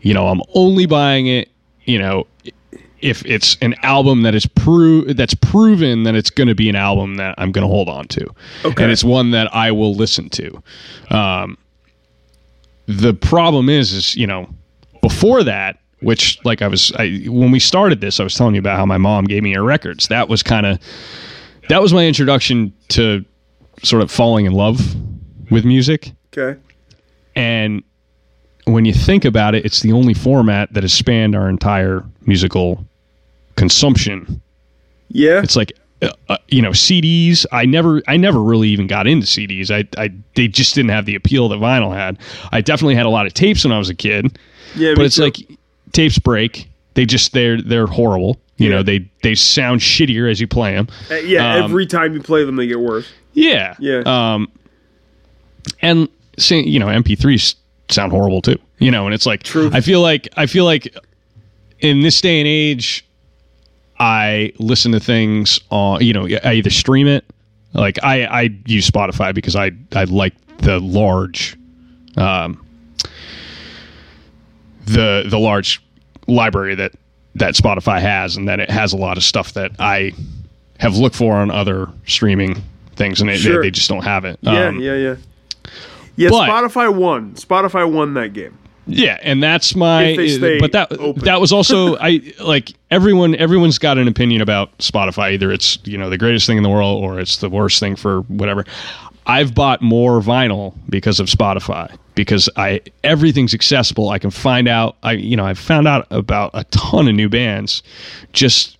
[0.00, 1.48] You know, I'm only buying it.
[1.84, 2.26] You know,
[3.02, 6.76] if it's an album that is pro- that's proven that it's going to be an
[6.76, 8.26] album that I'm going to hold on to,
[8.64, 8.82] Okay.
[8.82, 10.62] and it's one that I will listen to.
[11.10, 11.58] Um,
[12.86, 14.48] the problem is, is you know,
[15.00, 18.60] before that, which like I was, I when we started this, I was telling you
[18.60, 20.08] about how my mom gave me her records.
[20.08, 20.78] That was kind of
[21.68, 23.24] that was my introduction to
[23.82, 24.80] sort of falling in love
[25.50, 26.12] with music.
[26.36, 26.58] Okay.
[27.34, 27.82] And
[28.64, 32.84] when you think about it, it's the only format that has spanned our entire musical
[33.56, 34.40] consumption.
[35.08, 35.40] Yeah.
[35.42, 37.46] It's like uh, uh, you know CDs.
[37.52, 39.70] I never, I never really even got into CDs.
[39.70, 42.18] I, I, they just didn't have the appeal that vinyl had.
[42.50, 44.38] I definitely had a lot of tapes when I was a kid,
[44.74, 44.94] Yeah.
[44.96, 45.22] but it's too.
[45.22, 45.36] like
[45.92, 46.68] tapes break.
[46.94, 48.38] They just they're they're horrible.
[48.56, 48.76] You Yeah.
[48.76, 50.88] know they they sound shittier as you play them.
[51.10, 51.54] Uh, yeah.
[51.56, 53.08] um, every time you play them, they get worse.
[53.34, 53.74] Yeah.
[53.78, 54.02] Yeah.
[54.06, 54.50] Um,
[55.80, 56.08] and
[56.50, 57.54] you know, MP3s
[57.88, 58.58] sound horrible too.
[58.78, 59.74] You know, and it's like Truth.
[59.74, 60.94] I feel like I feel like
[61.80, 63.06] in this day and age,
[63.98, 66.02] I listen to things on.
[66.02, 67.24] You know, I either stream it.
[67.74, 71.56] Like I I use Spotify because I I like the large,
[72.16, 72.64] um,
[74.86, 75.82] the the large
[76.26, 76.92] library that
[77.34, 80.12] that Spotify has, and that it has a lot of stuff that I
[80.78, 82.62] have looked for on other streaming
[82.96, 83.62] things, and they, Sure.
[83.62, 84.38] they, they just don't have it.
[84.42, 84.66] Yeah.
[84.66, 84.96] Um, yeah.
[84.96, 85.16] Yeah.
[86.16, 86.28] Yeah.
[86.30, 87.32] but- Spotify won.
[87.36, 88.58] Spotify won that game.
[88.86, 90.12] Yeah, and that's my.
[90.14, 91.24] Uh, stay but that open.
[91.24, 93.34] that was also I like everyone.
[93.36, 95.32] Everyone's got an opinion about Spotify.
[95.34, 97.94] Either it's you know the greatest thing in the world, or it's the worst thing
[97.96, 98.64] for whatever.
[99.26, 104.10] I've bought more vinyl because of Spotify because I everything's accessible.
[104.10, 104.96] I can find out.
[105.04, 107.84] I you know I've found out about a ton of new bands,
[108.32, 108.78] just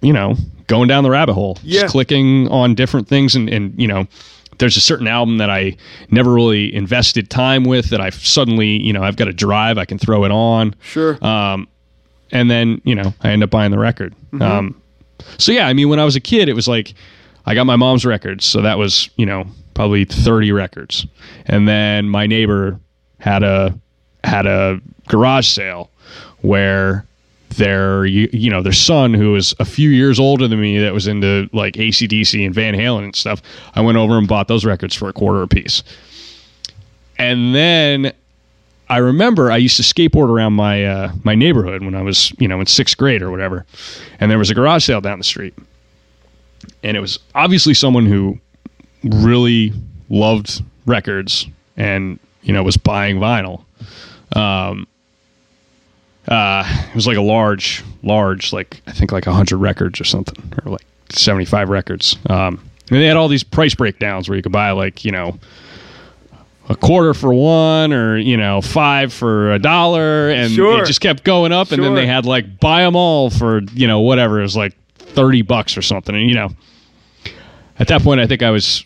[0.00, 0.36] you know
[0.68, 1.82] going down the rabbit hole, Yeah.
[1.82, 4.06] just clicking on different things, and and you know
[4.58, 5.76] there's a certain album that I
[6.10, 9.84] never really invested time with that I've suddenly, you know, I've got a drive, I
[9.84, 10.74] can throw it on.
[10.82, 11.22] Sure.
[11.24, 11.68] Um,
[12.30, 14.14] and then, you know, I end up buying the record.
[14.40, 14.80] Um,
[15.38, 16.94] so yeah, I mean, when I was a kid, it was like,
[17.46, 18.44] I got my mom's records.
[18.44, 19.44] So that was, you know,
[19.74, 21.06] probably 30 records.
[21.46, 22.78] And then my neighbor
[23.20, 23.78] had a,
[24.24, 25.90] had a garage sale
[26.40, 27.06] where
[27.56, 30.92] their you, you know their son who was a few years older than me that
[30.92, 33.42] was into like ACDC and Van Halen and stuff
[33.74, 35.82] I went over and bought those records for a quarter a piece
[37.18, 38.12] and then
[38.88, 42.48] I remember I used to skateboard around my uh, my neighborhood when I was you
[42.48, 43.64] know in sixth grade or whatever
[44.20, 45.54] and there was a garage sale down the street.
[46.82, 48.38] And it was obviously someone who
[49.02, 49.72] really
[50.08, 51.46] loved records
[51.76, 53.64] and you know was buying vinyl.
[54.36, 54.86] Um,
[56.28, 60.52] uh, it was like a large, large, like I think like hundred records or something,
[60.64, 62.16] or like seventy five records.
[62.30, 62.60] Um,
[62.90, 65.38] and they had all these price breakdowns where you could buy like you know
[66.68, 70.82] a quarter for one, or you know five for a dollar, and Sure.
[70.82, 71.72] it just kept going up.
[71.72, 74.38] And then they had like buy them all for you know whatever.
[74.38, 76.48] It was like thirty bucks or something, and you know
[77.78, 78.84] at that point I think I was.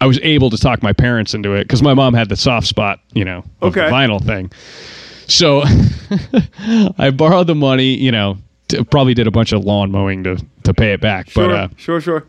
[0.00, 2.68] I was able to talk my parents into it because my mom had the soft
[2.68, 3.90] spot, you know, of the Okay.
[3.92, 4.48] vinyl thing.
[5.28, 5.62] So
[6.98, 10.36] I borrowed the money, you know, t- probably did a bunch of lawn mowing to,
[10.64, 11.30] to pay it back.
[11.30, 11.48] Sure.
[11.48, 12.00] But uh, sure.
[12.00, 12.26] Sure.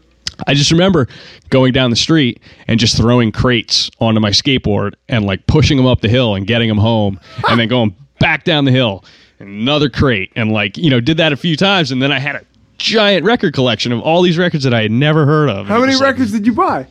[0.48, 1.08] I just remember
[1.50, 5.86] going down the street and just throwing crates onto my skateboard and like pushing them
[5.86, 7.20] up the hill and getting them home
[7.50, 9.04] and then going back down the hill,
[9.40, 10.32] another crate.
[10.36, 11.92] And like, you know, did that a few times.
[11.92, 12.46] And then I had a
[12.80, 15.68] giant record collection of all these records that I had never heard of.
[15.68, 16.88] How many like- records did you buy?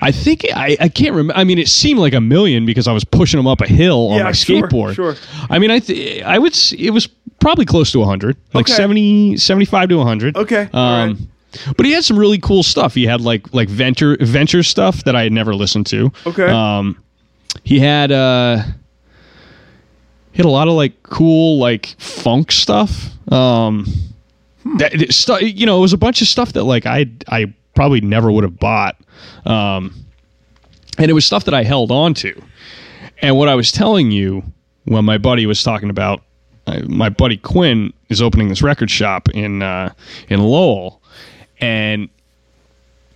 [0.00, 1.34] I think I, I can't remember.
[1.36, 4.08] I mean, it seemed like a million because I was pushing them up a hill
[4.10, 4.94] on my sure, skateboard.
[4.94, 5.14] sure.
[5.50, 6.52] I mean, I th- I would.
[6.52, 7.06] s- It was
[7.40, 8.72] probably close to 100, like Okay.
[8.74, 10.36] 70, 75 to 100.
[10.36, 11.28] Okay, Um,
[11.76, 12.94] but he had some really cool stuff.
[12.94, 16.12] He had like like venture venture stuff that I had never listened to.
[16.26, 16.46] Okay.
[16.48, 16.96] Um,
[17.64, 18.62] he had uh,
[20.32, 23.10] he had a lot of like cool like funk stuff.
[23.32, 23.86] Um,
[24.62, 24.76] Hmm.
[24.78, 27.52] that it, stu- you know, it was a bunch of stuff that like I I
[27.74, 28.96] probably never would have bought.
[29.44, 29.94] Um,
[30.98, 32.40] and it was stuff that I held on to.
[33.20, 34.42] And what I was telling you
[34.84, 36.22] when my buddy was talking about
[36.66, 39.92] uh, my buddy Quinn is opening this record shop in uh,
[40.28, 41.02] in Lowell,
[41.60, 42.08] and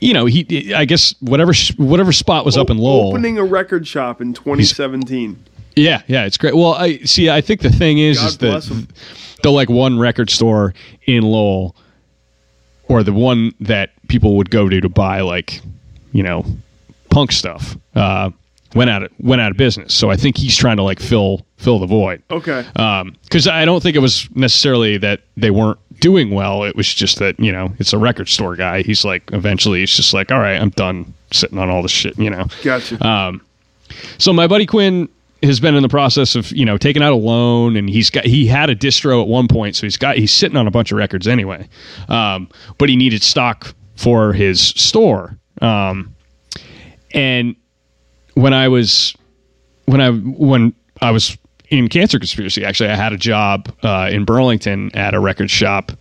[0.01, 3.11] you know he I guess whatever whatever spot was up in Lowell.
[3.11, 5.45] Opening a record shop in 2017.
[5.77, 6.57] Yeah, yeah, it's great.
[6.57, 7.29] Well, I see.
[7.29, 8.87] I think the thing is, God is bless that.
[9.47, 10.75] The like one record store
[11.07, 11.77] in Lowell,
[12.89, 15.61] or the one that people would go to to buy like,
[16.11, 16.45] you know,
[17.11, 17.77] punk stuff.
[17.95, 18.31] Uh,
[18.75, 19.95] went out of, went out of business.
[19.95, 22.25] So I think he's trying to like fill fill the void.
[22.29, 22.67] Okay.
[22.75, 26.65] Um because I don't think it was necessarily that they weren't doing well.
[26.65, 28.83] It was just that you know it's a record store guy.
[28.83, 32.19] He's like eventually he's just like, all right, I'm done sitting on all this shit.
[32.19, 32.47] You know.
[32.65, 33.07] Gotcha.
[33.07, 33.41] Um,
[34.19, 35.09] so my buddy Quinn
[35.43, 38.25] has been in the process of you know taking out a loan, and he's got
[38.25, 40.93] he had a distro at one point, so he's got he's sitting on a bunch
[40.93, 41.69] of records anyway,
[42.09, 46.15] um, but he needed stock for his store, um,
[47.13, 47.57] and
[48.35, 49.17] when I was
[49.87, 51.37] when I when I was
[51.69, 55.93] in Cancer Conspiracy, actually, I had a job uh, in Burlington at a record shop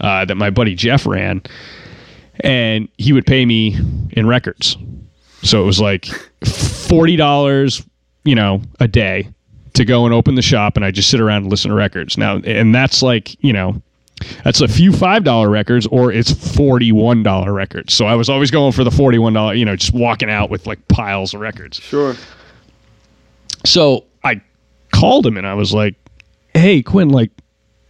[0.00, 1.42] uh, that my buddy Jeff ran,
[2.40, 3.76] and he would pay me
[4.10, 4.76] in records.
[5.42, 6.06] So it was like
[6.44, 7.82] forty dollars,
[8.24, 9.28] you know, a day
[9.74, 12.18] to go and open the shop, and I just sit around and listen to records.
[12.18, 13.80] Now, and that's like you know,
[14.44, 17.94] that's a few five dollar records, or it's forty one dollar records.
[17.94, 20.50] So I was always going for the forty one dollar, you know, just walking out
[20.50, 21.78] with like piles of records.
[21.80, 22.14] Sure.
[23.64, 24.40] So I
[24.92, 25.94] called him and I was like,
[26.54, 27.30] "Hey, Quinn, like,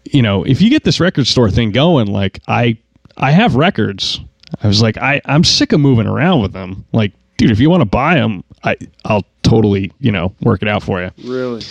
[0.04, 2.78] you know, if you get this record store thing going, like, I
[3.16, 4.20] I have records.
[4.62, 6.84] I was like, I I'm sick of moving around with them.
[6.92, 10.68] Like, dude, if you want to buy them, I I'll totally, you know, work it
[10.68, 11.10] out for you.
[11.24, 11.62] Really.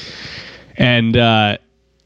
[0.78, 1.58] And uh,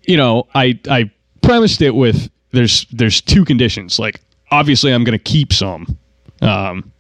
[0.04, 1.12] you know, I I
[1.42, 4.00] premised it with there's there's two conditions.
[4.00, 4.22] Like,
[4.52, 5.98] obviously, I'm going to keep some.
[6.42, 6.92] Um,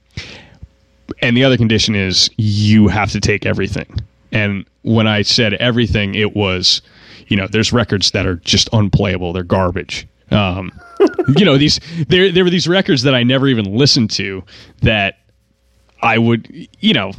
[1.21, 3.87] and the other condition is you have to take everything.
[4.31, 6.81] And when I said everything, it was,
[7.27, 9.31] you know, there's records that are just unplayable.
[9.31, 10.07] They're garbage.
[10.31, 10.71] Um,
[11.37, 14.43] you know, these there there were these records that I never even listened to
[14.81, 15.19] that
[16.01, 17.13] I would, you know,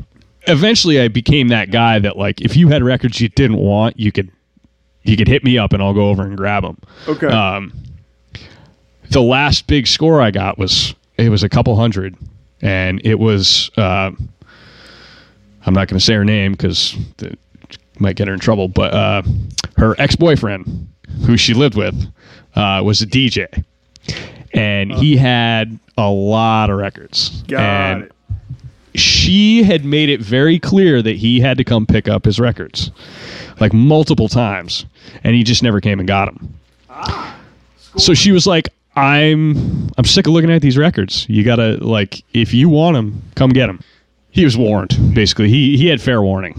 [0.47, 4.13] eventually I became that guy that like if you had records you didn't want, you
[4.13, 4.31] could
[5.03, 6.79] you could hit me up and I'll go over and grab them.
[7.09, 7.29] Okay.
[7.29, 7.73] Um,
[9.11, 12.17] the last big score I got was it was a couple hundred,
[12.61, 14.11] and it was uh,
[15.65, 16.97] I'm not going to say her name because
[17.99, 19.23] might get her in trouble, but uh,
[19.77, 20.89] her ex boyfriend,
[21.25, 21.95] who she lived with,
[22.55, 23.65] uh, was a DJ,
[24.53, 27.43] and he had a lot of records.
[27.43, 28.13] Got and it.
[28.97, 32.91] She had made it very clear that he had to come pick up his records,
[33.61, 34.87] like multiple times,
[35.23, 36.55] and he just never came and got them.
[36.91, 37.39] Ah,
[37.97, 41.27] so she was like, "I'm I'm sick of looking at these records.
[41.29, 43.81] You gotta like, if you want them, come get them."
[44.31, 45.15] He was warned.
[45.15, 46.55] Basically, he he had fair warning,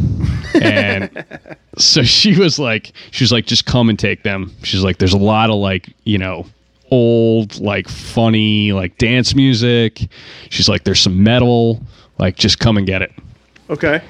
[0.55, 1.25] and
[1.77, 5.13] so she was like, she was like, "Just come and take them." She's like, "There's
[5.13, 6.45] a lot of like, you know."
[6.89, 10.07] old like funny like dance music
[10.49, 11.81] she's like there's some metal
[12.17, 13.11] like just come and get it
[13.69, 14.01] Okay.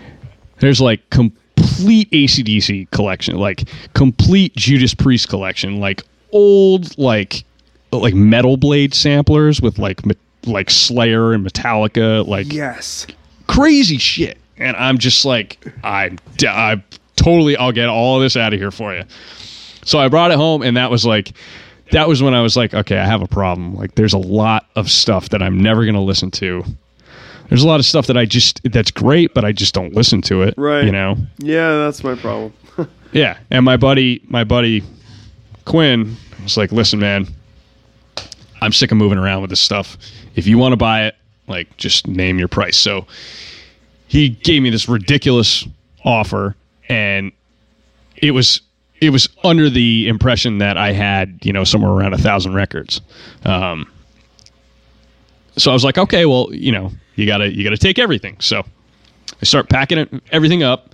[0.60, 7.44] there's like complete ACDC collection, like complete Judas Priest collection, like old like
[7.92, 10.02] like metal blade samplers with like
[10.46, 13.08] like Slayer and Metallica, like Yes.
[13.48, 14.38] crazy shit.
[14.60, 16.82] And I'm just like, I'm, d- I
[17.16, 19.04] totally, I'll get all this out of here for you.
[19.84, 21.32] So I brought it home, and that was like,
[21.92, 23.76] that was when I was like, okay, I have a problem.
[23.76, 26.64] Like, there's a lot of stuff that I'm never going to listen to.
[27.50, 30.22] There's a lot of stuff that I just, that's great, but I just don't listen
[30.24, 30.54] to it.
[30.58, 30.84] Right.
[30.84, 31.16] You know?
[31.40, 32.54] Yeah, that's my problem.
[33.14, 33.38] Yeah.
[33.50, 34.84] And my buddy, my buddy
[35.64, 37.26] Quinn was like, listen, man,
[38.62, 39.98] I'm sick of moving around with this stuff.
[40.36, 41.16] If you want to buy it,
[41.48, 42.78] like, just name your price.
[42.78, 43.08] So
[44.08, 45.66] he gave me this ridiculous
[46.04, 46.56] offer,
[46.90, 47.32] and
[48.18, 48.62] it was
[49.00, 53.00] it was under the impression that I had, you know, somewhere around a thousand records.
[53.46, 53.92] Um,
[55.56, 58.38] so I was like, okay, well, you know, you gotta you gotta take everything.
[58.40, 58.64] So
[59.42, 60.94] I start packing it, everything up,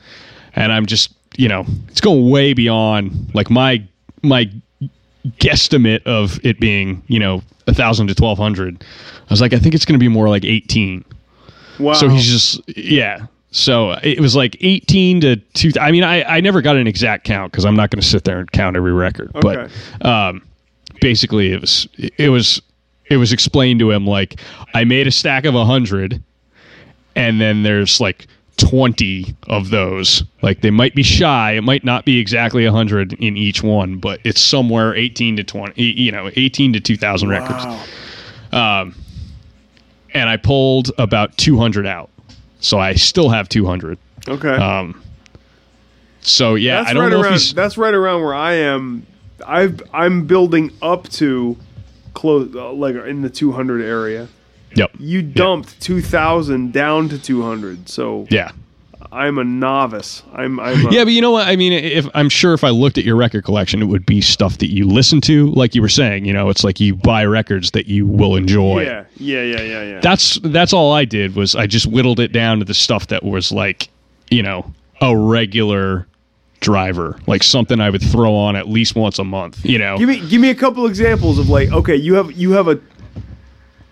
[0.55, 3.83] and I'm just, you know, it's going way beyond like my
[4.23, 4.49] my
[5.39, 8.83] guesstimate of it being, you know, a thousand to twelve hundred.
[8.83, 11.05] I was like, I think it's going to be more like eighteen.
[11.79, 11.93] Wow.
[11.93, 13.27] So he's just yeah.
[13.51, 17.23] So it was like 18 to 2 I mean I I never got an exact
[17.23, 19.31] count cuz I'm not going to sit there and count every record.
[19.35, 19.67] Okay.
[20.01, 20.41] But um
[21.01, 22.63] basically it was it was
[23.13, 24.39] it was explained to him like
[24.73, 26.21] I made a stack of 100
[27.15, 30.23] and then there's like 20 of those.
[30.41, 34.19] Like they might be shy, it might not be exactly 100 in each one, but
[34.23, 37.65] it's somewhere 18 to 20, you know, 18 to 2000 records.
[38.51, 38.95] Um
[40.13, 42.09] and I pulled about 200 out.
[42.59, 43.97] So I still have 200.
[44.27, 44.55] Okay.
[44.55, 45.03] Um,
[46.21, 48.53] so yeah, that's I don't right know around, if he's That's right around where I
[48.53, 49.05] am.
[49.45, 51.57] I've I'm building up to
[52.13, 54.27] close uh, like in the 200 area.
[54.75, 54.91] Yep.
[54.99, 57.89] You dumped 2000 down to 200.
[57.89, 58.51] So Yeah.
[59.11, 60.23] I'm a novice.
[60.33, 61.47] I'm I'm a, Yeah, but you know what?
[61.47, 64.21] I mean, if I'm sure if I looked at your record collection, it would be
[64.21, 66.25] stuff that you listen to, like you were saying.
[66.25, 68.83] You know, it's like you buy records that you will enjoy.
[68.83, 69.99] yeah, yeah, yeah, yeah, yeah.
[69.99, 73.23] That's that's all I did was I just whittled it down to the stuff that
[73.23, 73.89] was like,
[74.31, 76.07] you know, a regular
[76.63, 79.63] driver, like something I would throw on at least once a month.
[79.63, 82.53] You know, Give me give me a couple examples of like okay, you have you
[82.53, 82.79] have a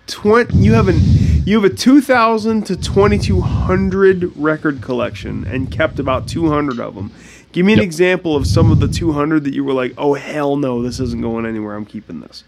[0.07, 0.97] twenty you have an
[1.45, 6.49] you have a two thousand to twenty two hundred record collection and kept about two
[6.49, 7.11] hundred of them.
[7.51, 7.85] Give me an Yep.
[7.85, 10.99] example of some of the two hundred that you were like, oh hell no, this
[10.99, 11.75] isn't going anywhere.
[11.75, 12.43] I'm keeping this.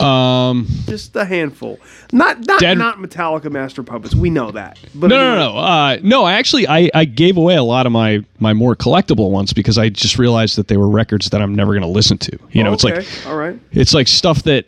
[0.00, 1.78] Um, Just a handful.
[2.12, 4.14] Not not Dead- not Metallica Master Puppets.
[4.14, 4.78] We know that.
[4.94, 5.58] But no, I no, no, no.
[5.58, 9.30] Uh, no, I actually I, I gave away a lot of my my more collectible
[9.30, 12.18] ones because I just realized that they were records that I'm never going to listen
[12.18, 12.38] to.
[12.50, 13.58] You know, it's okay, like all right.
[13.72, 14.66] it's like stuff that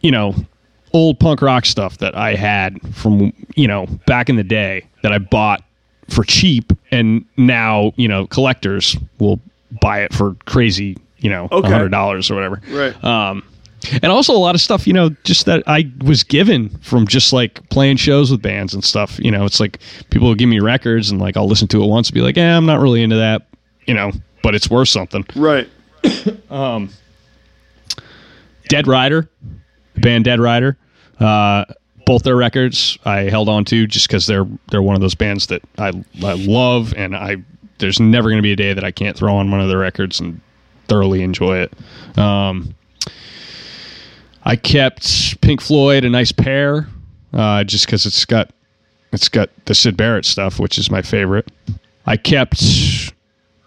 [0.00, 0.34] you know
[0.92, 5.12] old punk rock stuff that i had from you know back in the day that
[5.12, 5.62] i bought
[6.08, 9.38] for cheap and now you know collectors will
[9.80, 11.68] buy it for crazy you know a Okay.
[11.70, 13.04] hundred dollars or whatever Right.
[13.04, 13.44] um
[14.02, 17.32] and also a lot of stuff you know just that i was given from just
[17.32, 20.60] like playing shows with bands and stuff you know it's like people will give me
[20.60, 23.02] records and like i'll listen to it once and be like eh, i'm not really
[23.02, 23.46] into that
[23.86, 24.12] you know
[24.42, 25.68] but it's worth something Right.
[28.68, 29.28] Dead Rider,
[29.94, 30.76] the band Dead Rider.
[31.18, 31.64] Uh,
[32.06, 35.46] both their records I held on to just because they're they're one of those bands
[35.48, 35.88] that I,
[36.22, 37.36] I love, and I
[37.78, 39.78] there's never going to be a day that I can't throw on one of their
[39.78, 40.40] records and
[40.88, 42.18] thoroughly enjoy it.
[42.18, 42.74] Um,
[44.50, 46.88] I kept Pink Floyd a nice pair,
[47.32, 48.50] uh, just because it's got
[49.12, 51.48] it's got the Syd Barrett stuff, which is my favorite.
[52.04, 53.12] I kept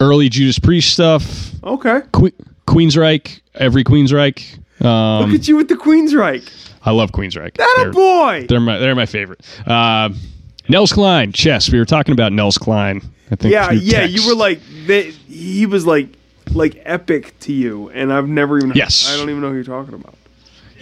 [0.02, 2.02] early Judas Priest stuff, Okay.
[2.12, 2.34] que-
[2.68, 4.58] Queensryche, every Queensryche.
[4.86, 6.50] Um, Look at you with the Queensryche.
[6.84, 7.54] I love Queensryche.
[7.56, 8.46] That They're- boy.
[8.50, 9.40] They're my they're my favorite.
[9.66, 10.18] Um
[10.68, 11.72] Nels Cline, Chest.
[11.72, 13.02] We were talking about Nels Cline.
[13.32, 13.54] I think.
[13.54, 14.00] Yeah, yeah.
[14.02, 14.16] text.
[14.16, 16.10] You were like they, he was like
[16.54, 18.74] like epic to you, and I've never even.
[18.76, 19.10] Yes.
[19.14, 20.16] I don't even know who you're talking about.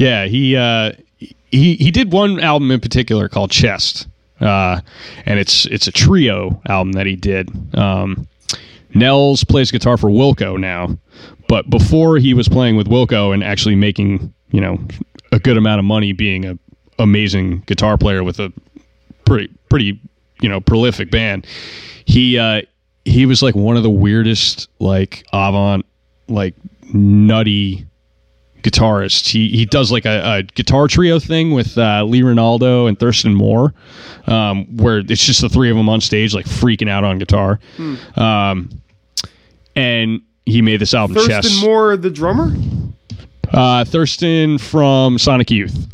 [0.02, 4.08] Yeah, he uh, he he did one album in particular called Chest,
[4.40, 4.82] uh,
[5.28, 7.52] and it's it's a trio album that he did.
[7.78, 8.28] Um,
[8.96, 10.98] Nels plays guitar for Wilco now,
[11.48, 14.80] but before he was playing with Wilco and actually making you know
[15.32, 16.58] a good amount of money, being a
[16.98, 18.52] amazing guitar player with a
[19.26, 20.00] pretty pretty
[20.42, 21.46] you know prolific band,
[22.06, 22.64] he uh,
[23.06, 25.86] he was like one of the weirdest like avant
[26.28, 26.56] like
[26.92, 27.86] nutty
[28.64, 29.28] guitarist.
[29.30, 33.34] He he does like a, a guitar trio thing with uh, Lee Ranaldo and Thurston
[33.34, 33.74] Moore,
[34.28, 37.60] um, where it's just the three of them on stage like freaking out on guitar.
[38.16, 38.70] Um,
[39.76, 41.16] and he made this album.
[41.16, 41.62] Thurston Chest.
[41.62, 42.52] Moore, the drummer.
[43.54, 45.88] Uh, Thurston from Sonic Youth.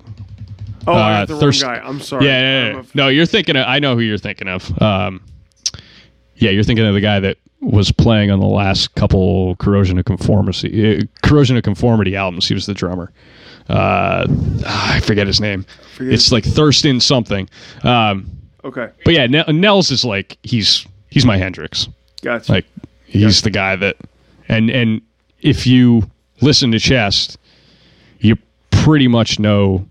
[0.86, 1.82] Oh, I Uh, the Thirst- wrong guy.
[1.84, 2.26] I'm sorry.
[2.26, 2.39] Yeah,
[2.70, 2.82] yeah, yeah.
[2.93, 3.55] No, you're thinking.
[3.57, 4.82] Of, I know who you're thinking of.
[4.82, 5.22] Um,
[6.36, 10.05] yeah, you're thinking of the guy that was playing on the last couple corrosion of
[10.05, 12.47] conformity uh, corrosion of conformity albums.
[12.47, 13.12] He was the drummer.
[13.70, 14.26] Uh,
[14.66, 15.66] ah, I forget his name.
[15.95, 17.49] Forget it's his- like Thurston something.
[17.84, 18.30] Um,
[18.64, 21.88] okay, but yeah, Nel- Nels is like he's he's my Hendrix.
[22.22, 22.51] gotcha.
[22.51, 22.66] Like
[23.05, 23.97] he's the guy that,
[24.47, 25.01] and and
[25.41, 26.03] if you
[26.41, 27.38] listen to Chest,
[28.20, 28.38] you
[28.72, 29.86] pretty much know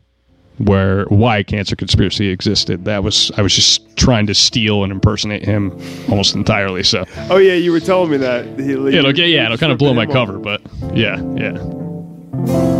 [0.59, 2.85] where why Cancer Conspiracy existed.
[2.85, 5.71] That was I was just trying to steal and impersonate him
[6.09, 6.83] almost entirely.
[6.83, 8.45] So oh yeah, you were telling me that.
[8.59, 10.61] He, it'll get yeah, it'll kind of blow my cover, but
[10.95, 12.76] yeah, yeah.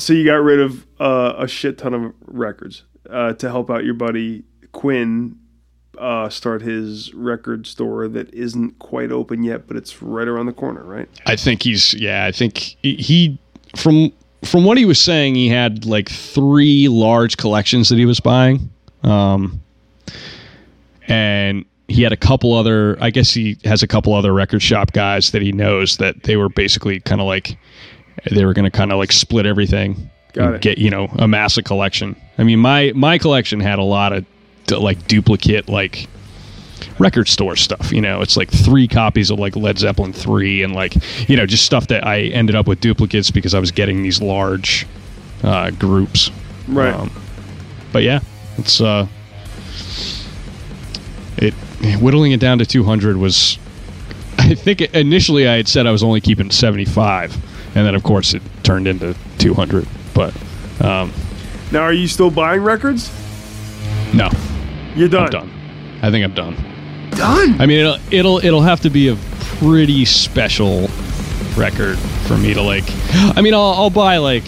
[0.00, 3.84] So, you- got rid of uh, a shit ton of records uh, to help out
[3.84, 5.36] your buddy Quinn
[5.98, 10.52] uh, start his record store that isn't quite open yet, but it's right around the
[10.52, 11.08] corner, right?
[11.26, 12.24] I think he's yeah.
[12.24, 13.38] I think he,
[13.76, 14.12] from
[14.44, 18.70] from what he was saying, he had like three large collections that he was buying,
[19.02, 19.60] um,
[21.08, 22.96] and he had a couple other.
[23.00, 26.36] I guess he has a couple other record shop guys that he knows that they
[26.36, 27.58] were basically kind of like
[28.30, 30.10] they were going to kind of like split everything.
[30.32, 30.62] Got and it.
[30.62, 32.16] Get you know amass a collection.
[32.38, 34.24] I mean my my collection had a lot of
[34.66, 36.08] d- like duplicate like
[36.98, 37.92] record store stuff.
[37.92, 40.94] You know, it's like three copies of like Led Zeppelin three, and like
[41.28, 44.22] you know, just stuff that I ended up with duplicates because I was getting these
[44.22, 44.86] large
[45.42, 46.30] uh, groups.
[46.68, 47.10] Right.
[47.92, 48.20] but yeah,
[48.58, 49.06] it's uh,
[51.38, 51.54] it
[52.00, 53.58] whittling it down to two hundred was.
[54.38, 57.36] I think initially I had said I was only keeping seventy five,
[57.74, 59.86] and then of course it turned into two hundred.
[60.14, 60.34] But
[60.82, 61.12] um,
[61.72, 63.10] Now, are you still buying records?
[64.14, 64.28] no,
[64.96, 65.24] You're done.
[65.26, 65.50] I'm done.
[66.02, 66.56] I think I'm done.
[67.10, 67.60] Done.
[67.60, 69.16] I mean, it'll it'll it'll have to be a
[69.58, 70.88] pretty special
[71.56, 72.84] record for me to like.
[73.36, 74.44] I mean, I'll, I'll buy like.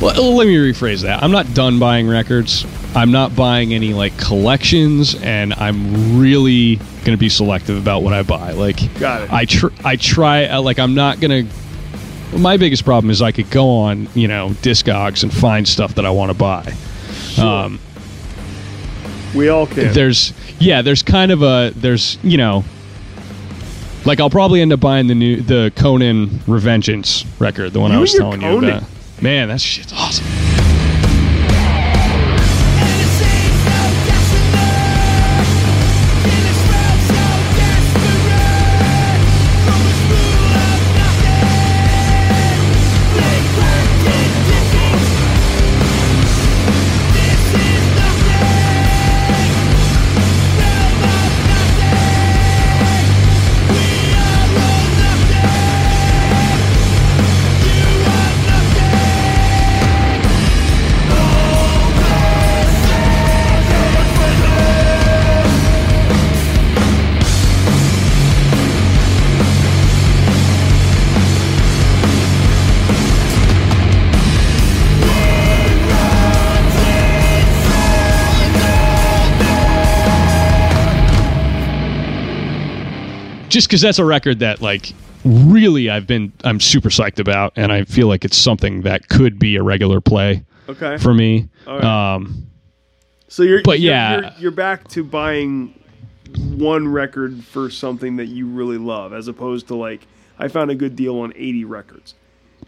[0.00, 1.22] Well, let me rephrase that.
[1.22, 2.66] I'm not done buying records.
[2.94, 8.22] I'm not buying any like collections, and I'm really gonna be selective about what I
[8.22, 8.50] buy.
[8.52, 9.32] Like, Got it.
[9.32, 11.44] I tr- I try uh, like I'm not gonna.
[12.36, 16.04] My biggest problem is I could go on you know Discogs and find stuff that
[16.04, 16.74] I want to buy.
[17.40, 17.78] Um,
[19.34, 19.92] We all can.
[19.94, 22.64] there's yeah there's kind of a there's you know
[24.06, 27.98] like i'll probably end up buying the new the conan revengeance record the one You
[27.98, 28.70] i was telling you Conan.
[28.78, 28.84] about
[29.20, 30.24] man that shit's awesome
[83.56, 84.92] just because that's a record that like
[85.24, 89.38] really i've been i'm super psyched about and i feel like it's something that could
[89.38, 90.98] be a regular play okay.
[90.98, 91.82] for me right.
[91.82, 92.46] um
[93.28, 94.20] so you're, but you're- yeah.
[94.20, 95.74] you're, you're back to buying
[96.36, 100.06] one record for something that you really love, as opposed to like
[100.38, 102.14] I found a good deal on 80 records.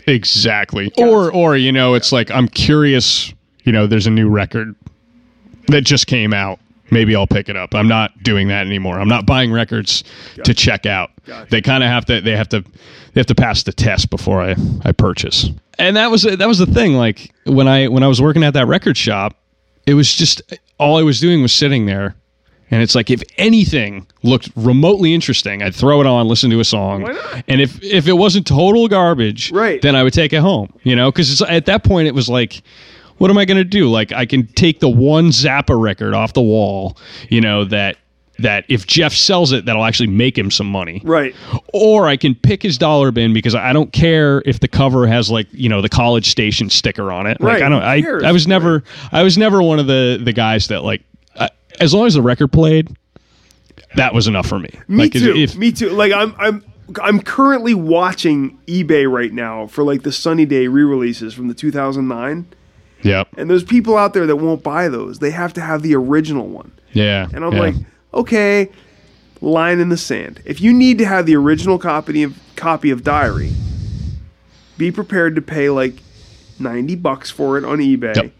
[0.06, 0.92] Exactly.
[0.96, 3.32] Or or you know, it's like I'm curious,
[3.64, 4.74] you know, there's a new record
[5.68, 6.58] that just came out.
[6.90, 7.74] Maybe I'll pick it up.
[7.74, 8.98] I'm not doing that anymore.
[9.00, 10.04] I'm not buying records
[10.44, 11.10] to check out.
[11.26, 11.50] Gotcha.
[11.50, 14.42] They kind of have to they have to they have to pass the test before
[14.42, 14.54] I
[14.84, 15.50] I purchase.
[15.78, 18.54] And that was that was the thing like when I when I was working at
[18.54, 19.36] that record shop,
[19.86, 20.42] it was just
[20.78, 22.14] all I was doing was sitting there
[22.70, 26.64] and it's like if anything looked remotely interesting, I'd throw it on, listen to a
[26.64, 27.08] song,
[27.48, 29.80] and if if it wasn't total garbage, Right.
[29.80, 30.70] then I would take it home.
[30.82, 32.60] You know, because at that point it was like,
[33.18, 33.90] what am I going to do?
[33.90, 36.96] Like I can take the one Zappa record off the wall,
[37.28, 37.96] you know that
[38.38, 41.02] that if Jeff sells it, that'll actually make him some money.
[41.04, 41.34] Right.
[41.72, 45.30] Or I can pick his dollar bin because I don't care if the cover has
[45.30, 47.40] like you know the College Station sticker on it.
[47.40, 47.82] Like Right, I don't.
[47.82, 48.28] I?
[48.28, 51.02] I was never I was never one of the the guys that like
[51.38, 51.50] I,
[51.80, 52.96] as long as the record played,
[53.96, 54.70] that was enough for me.
[54.86, 55.34] Me like too.
[55.34, 55.90] If, Me too.
[55.90, 56.64] Like I'm I'm
[57.02, 62.46] I'm currently watching eBay right now for like the Sunny Day re-releases from the 2009,
[63.02, 63.28] yep.
[63.36, 65.18] and there's people out there that won't buy those.
[65.18, 66.72] They have to have the original one.
[66.92, 67.28] Yeah.
[67.32, 67.60] And I'm yeah.
[67.60, 67.74] like,
[68.14, 68.70] okay,
[69.40, 70.42] line in the sand.
[70.44, 73.52] If you need to have the original copy of copy of Diary,
[74.76, 75.94] be prepared to pay like
[76.58, 78.16] 90 bucks for it on eBay.
[78.16, 78.32] Yep.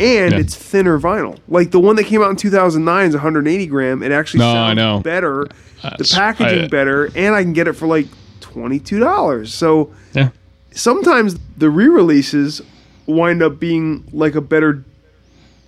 [0.00, 0.38] And Yeah.
[0.38, 1.38] it's thinner vinyl.
[1.48, 4.02] Like the one that came out in 2009 is 180 gram.
[4.02, 5.00] It actually No, I know.
[5.00, 5.46] better.
[5.82, 8.06] That's- the packaging I- uh, better, and I can get it for like
[8.40, 9.52] $22.
[9.52, 10.30] So yeah.
[10.72, 12.62] sometimes the re-releases
[13.06, 14.84] wind up being like a better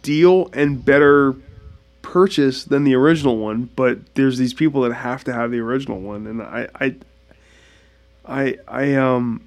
[0.02, 1.34] deal and better
[2.02, 5.98] purchase than the original one but there's these people that have to have the original
[5.98, 6.94] one and i i
[8.26, 9.46] i, I um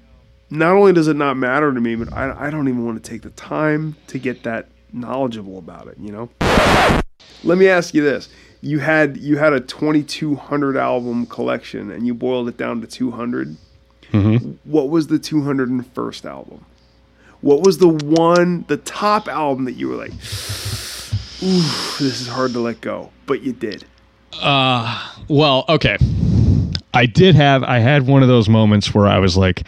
[0.50, 3.10] not only does it not matter to me but I, I don't even want to
[3.10, 6.30] take the time to get that knowledgeable about it you know
[7.44, 8.28] let me ask you this
[8.60, 13.56] you had you had a 2200 album collection and you boiled it down to 200
[14.12, 14.52] Mm-hmm.
[14.70, 16.64] What was the 201st album?
[17.40, 20.12] What was the one, the top album that you were like,
[21.40, 23.84] this is hard to let go, but you did?
[24.40, 25.96] Uh, well, okay.
[26.92, 29.62] I did have, I had one of those moments where I was like,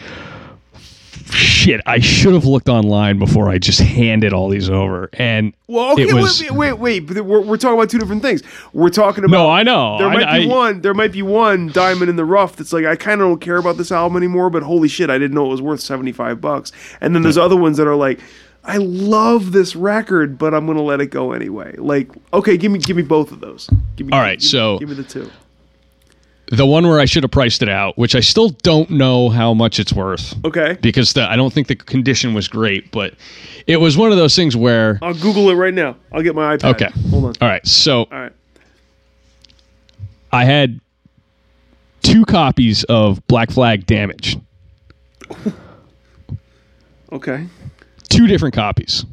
[1.32, 5.11] shit, I should have looked online before I just handed all these over.
[5.15, 7.01] And well, okay, it was, wait, wait, wait.
[7.01, 8.43] But we're, we're talking about two different things.
[8.73, 9.36] We're talking about.
[9.36, 9.98] No, I know.
[9.98, 10.81] There I, might be I, one.
[10.81, 13.57] There might be one diamond in the rough that's like I kind of don't care
[13.57, 14.51] about this album anymore.
[14.51, 16.73] But holy shit, I didn't know it was worth seventy five bucks.
[17.01, 18.20] And then there's other ones that are like.
[18.62, 21.74] I love this record, but I'm gonna let it go anyway.
[21.78, 23.70] Like, okay, give me give me both of those.
[23.97, 25.31] Give me, All right, give so- give me the two.
[26.51, 29.55] The one where I should have priced it out, which I still don't know how
[29.55, 30.35] much it's worth.
[30.44, 33.14] Okay, Because the, I don't think the condition was great, but
[33.68, 34.98] it was one of those things where.
[35.01, 35.97] I'll Google it right now.
[36.12, 36.74] I'll get my iPad.
[36.74, 36.90] Okay.
[37.10, 37.35] hold on.
[37.40, 37.64] All right.
[37.66, 38.32] So All right,
[40.32, 40.81] I had
[42.02, 44.36] two copies of Black Flag Damage,
[47.12, 47.47] okay,
[48.09, 49.05] two different copies.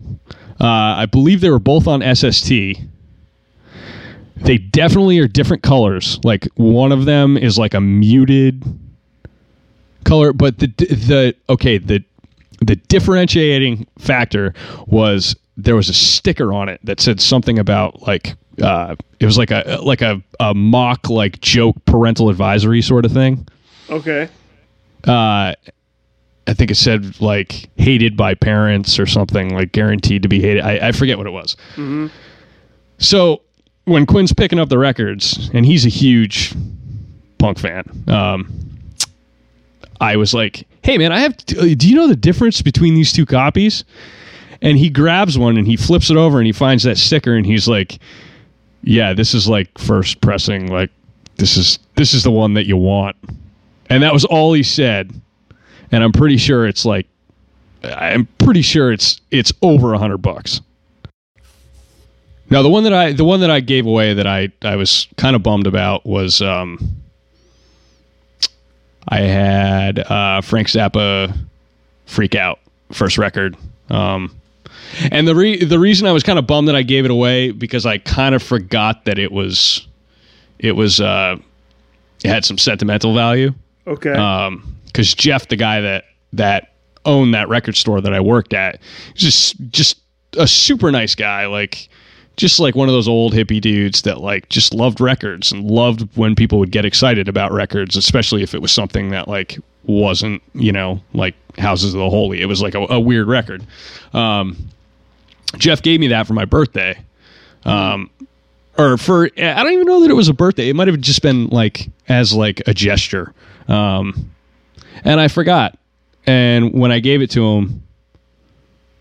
[0.60, 2.52] Uh, I believe they were both on SST.
[4.42, 6.20] They definitely are different colors.
[6.24, 8.64] Like one of them is like a muted
[10.06, 12.04] color, but the the okay the
[12.62, 14.54] the differentiating factor
[14.88, 19.38] was there was a sticker on it that said something about like uh, it was
[19.38, 23.48] like a like a, a mock like joke parental advisory sort of thing.
[23.90, 24.30] okay.
[25.04, 25.54] Uh,
[26.50, 30.64] I think it said like hated by parents or something like guaranteed to be hated.
[30.64, 31.56] I, I forget what it was.
[32.98, 33.42] So
[33.88, 36.54] when Quinn's picking up the records, and he's a huge
[37.38, 38.52] punk fan, um,
[40.02, 41.38] I was like, "Hey man, I have.
[41.38, 43.86] Do you know the difference between these two copies?"
[44.62, 47.46] And he grabs one and he flips it over and he finds that sticker and
[47.46, 48.00] he's like,
[48.84, 50.70] "Yeah, this is like first pressing.
[50.70, 50.92] Like
[51.38, 53.16] this is this is the one that you want."
[53.90, 55.14] And that was all he said.
[55.94, 57.08] And I'm pretty sure it's like,
[57.84, 60.60] I'm pretty sure it's it's over a hundred bucks.
[62.50, 65.08] Now the one that I the one that I gave away that I I was
[65.18, 66.96] kind of bummed about was um
[69.10, 71.34] I had uh, Frank Zappa
[72.06, 72.60] freak out
[72.92, 73.56] first record.
[73.90, 74.36] Um,
[75.12, 77.52] and the re- the reason I was kind of bummed that I gave it away
[77.52, 79.88] because I kind of forgot that it was
[80.60, 81.38] it was uh,
[82.24, 83.54] it had some sentimental value
[83.86, 84.12] Okay.
[84.88, 86.74] because Jeff, the guy that that
[87.06, 88.82] owned that record store that I worked at,
[89.14, 90.00] just just
[90.38, 91.88] a super nice guy, like
[92.38, 96.08] just like one of those old hippie dudes that like just loved records and loved
[96.16, 100.42] when people would get excited about records, especially if it was something that like wasn't
[100.54, 102.42] you know like Houses of the Holy.
[102.42, 103.66] It was like a, a weird record.
[104.14, 104.70] Um,
[105.58, 106.98] Jeff gave me that for my birthday.
[107.66, 108.10] Um,
[108.78, 110.70] or for I don't even know that it was a birthday.
[110.70, 113.34] It might have just been like as like a gesture.
[113.68, 114.30] Um,
[115.04, 115.78] and I forgot.
[116.28, 117.84] And when I gave it to him,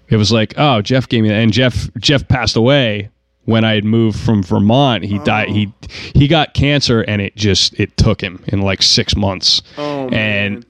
[0.08, 1.34] it was like, oh, Jeff gave me that.
[1.34, 3.10] And Jeff Jeff passed away
[3.46, 5.04] when I had moved from Vermont.
[5.04, 5.48] He died.
[5.48, 5.72] He
[6.14, 9.62] he got cancer, and it just it took him in like six months.
[9.78, 10.66] oh and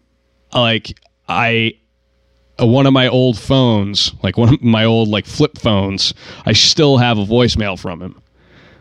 [0.55, 0.98] like
[1.28, 1.74] I
[2.61, 6.53] uh, one of my old phones, like one of my old like flip phones, I
[6.53, 8.23] still have a voicemail from him.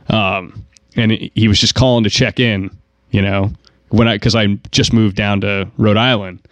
[0.09, 0.65] Um,
[0.95, 2.69] and he he was just calling to check in,
[3.11, 3.51] you know,
[3.89, 6.45] when I because I just moved down to Rhode Island,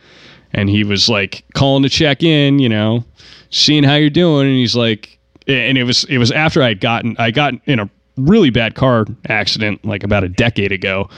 [0.54, 3.04] and he was like calling to check in, you know,
[3.50, 7.16] seeing how you're doing, and he's like, and it was it was after I'd gotten
[7.20, 11.10] I got in a really bad car accident like about a decade ago,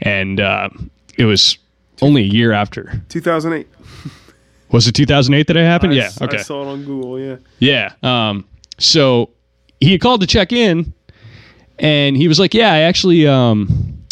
[0.00, 0.68] and uh,
[1.18, 1.58] it was
[2.02, 3.02] only a year after.
[3.08, 3.66] 2008.
[4.70, 5.92] Was it 2008 that it happened?
[5.92, 6.02] I yeah.
[6.04, 6.38] s- Okay.
[6.38, 7.18] I saw it on Google.
[7.20, 7.36] Yeah.
[7.60, 7.92] Yeah.
[8.02, 8.44] Um,
[8.78, 9.30] so
[9.80, 10.92] he had called to check in,
[11.78, 14.02] and he was like, "Yeah, I actually, um,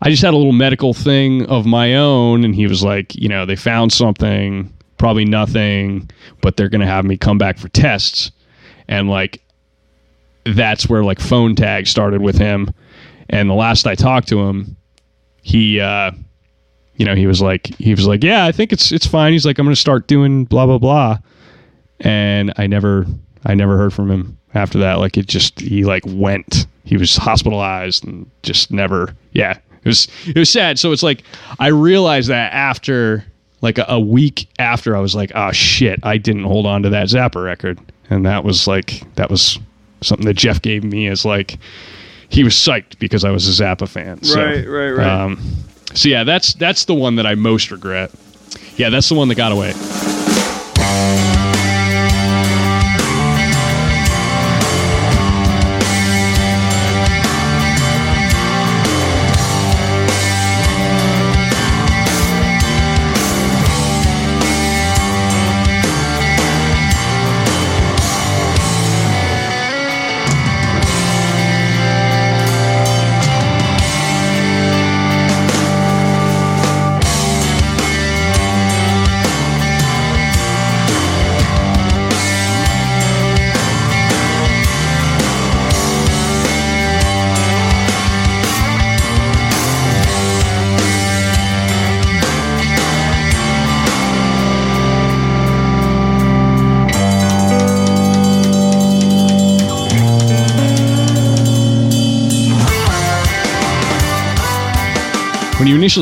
[0.00, 3.28] I just had a little medical thing of my own." And he was like, "You
[3.28, 6.08] know, they found something, probably nothing,
[6.40, 8.30] but they're gonna have me come back for tests."
[8.88, 9.42] And like,
[10.44, 12.70] that's where like phone tag started with him.
[13.30, 14.76] And the last I talked to him,
[15.42, 16.12] he, uh,
[16.96, 19.44] you know, he was like, he was like, "Yeah, I think it's it's fine." He's
[19.44, 21.18] like, "I'm gonna start doing blah blah blah."
[22.00, 23.06] and I never
[23.44, 24.94] I never heard from him after that.
[24.94, 26.66] Like it just he like went.
[26.84, 29.58] He was hospitalized and just never yeah.
[29.82, 30.78] It was it was sad.
[30.78, 31.22] So it's like
[31.58, 33.24] I realized that after
[33.60, 36.90] like a, a week after I was like, oh shit, I didn't hold on to
[36.90, 37.78] that Zappa record.
[38.14, 39.58] And that was like that was
[40.00, 41.58] something that Jeff gave me as like
[42.28, 44.22] he was psyched because I was a Zappa fan.
[44.22, 45.06] So, Right, right, right.
[45.06, 45.40] Um,
[45.94, 48.12] so yeah, that's that's the one that I most regret.
[48.76, 49.72] Yeah, that's the one that got away.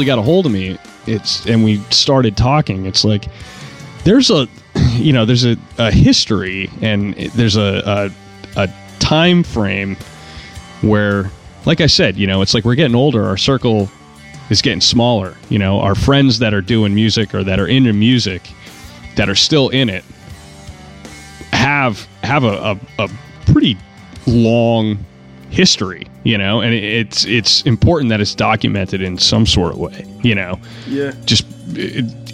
[0.04, 2.86] Got a hold of me, it's and we started talking.
[2.86, 3.26] It's like
[4.04, 4.48] there's a
[4.92, 8.10] you know there's a, a history and there's a,
[8.56, 9.96] a a time frame
[10.80, 11.30] where
[11.64, 13.24] like I said, you know, it's like we're getting older.
[13.24, 13.90] Our circle
[14.50, 15.36] is getting smaller.
[15.48, 18.42] You know, our friends that are doing music or that are into music
[19.16, 20.04] that are still in it
[21.52, 23.10] have have a, a, a
[23.46, 23.76] pretty
[24.26, 25.04] long
[25.52, 30.04] history, you know, and it's it's important that it's documented in some sort of way,
[30.22, 30.58] you know.
[30.88, 31.12] Yeah.
[31.24, 31.44] Just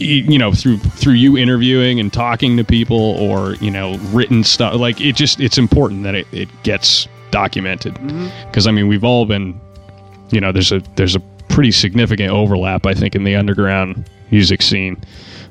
[0.00, 4.74] you know through through you interviewing and talking to people or you know written stuff
[4.74, 8.68] like it just it's important that it, it gets documented because Mm-hmm.
[8.68, 9.60] i mean we've all been
[10.30, 14.62] you know there's a there's a pretty significant overlap i think in the underground music
[14.62, 14.96] scene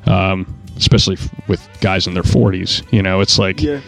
[0.05, 3.79] um, especially f- with guys in their 40s you know it's like Yeah.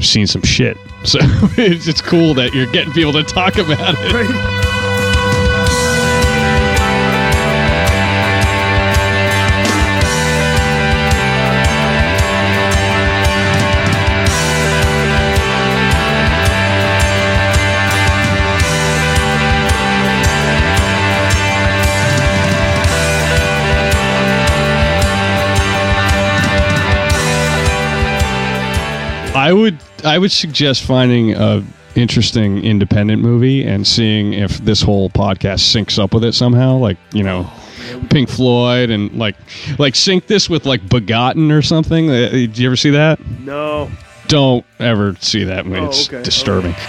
[0.00, 1.18] Seen some shit so
[1.56, 4.70] it's, it's cool that you're getting people to talk about it Right.
[29.44, 31.62] I would I would suggest finding a
[31.96, 36.76] interesting independent movie and seeing if this whole podcast syncs up with it somehow.
[36.78, 37.50] Like you know,
[38.08, 39.36] Pink Floyd and like
[39.78, 42.08] like sync this with like Begotten or something.
[42.10, 43.20] Uh, Did you ever see that?
[43.40, 43.90] No.
[44.28, 45.80] Don't ever see that movie.
[45.80, 46.22] Oh, It's okay.
[46.22, 46.72] disturbing.
[46.72, 46.80] Dude,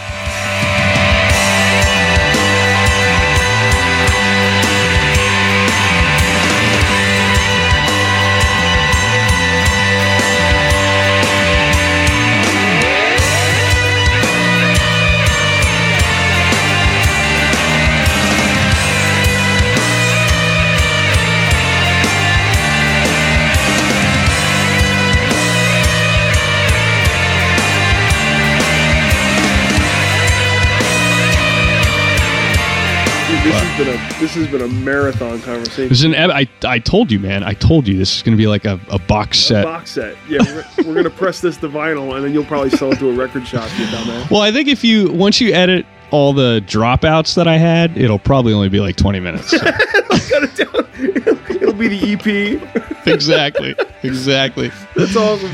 [34.25, 35.87] this has been a marathon conversation.
[35.89, 37.43] This is an ep- I I told you, man.
[37.43, 39.63] I told you this is going to be like a, a box set.
[39.63, 40.17] box set.
[40.27, 43.09] Yeah, we're, we're gonna press this to vinyl, and then you'll probably sell it to
[43.11, 43.69] a record shop.
[43.77, 44.31] You dumbass.
[44.31, 48.17] Well, I think if you once you edit all the dropouts that I had, it'll
[48.17, 49.51] probably only be like 20 minutes.
[49.59, 51.55] So- Cut it down.
[51.61, 53.05] It'll be the EP.
[53.07, 53.75] exactly.
[54.01, 54.71] Exactly.
[54.95, 55.51] That's awesome.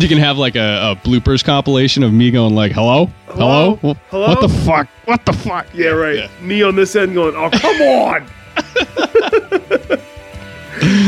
[0.00, 3.96] You can have like a, a bloopers compilation of me going like, "Hello, hello, Hello?
[4.10, 4.28] Hello?
[4.28, 6.16] what the fuck, what the fuck." Yeah, right.
[6.16, 6.30] Yeah.
[6.40, 8.26] Me on this end going, oh come on.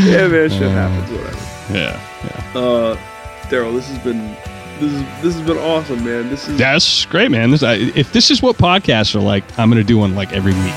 [0.07, 1.11] yeah, man, shit happens.
[1.11, 1.37] Whatever.
[1.73, 2.61] Yeah, yeah.
[2.61, 2.97] Uh,
[3.49, 4.37] Daryl, this has been
[4.81, 6.29] this is this has been awesome, man.
[6.29, 7.51] This is That's great, man.
[7.51, 10.55] This, I, if this is what podcasts are like, I'm gonna do one like every
[10.55, 10.75] week.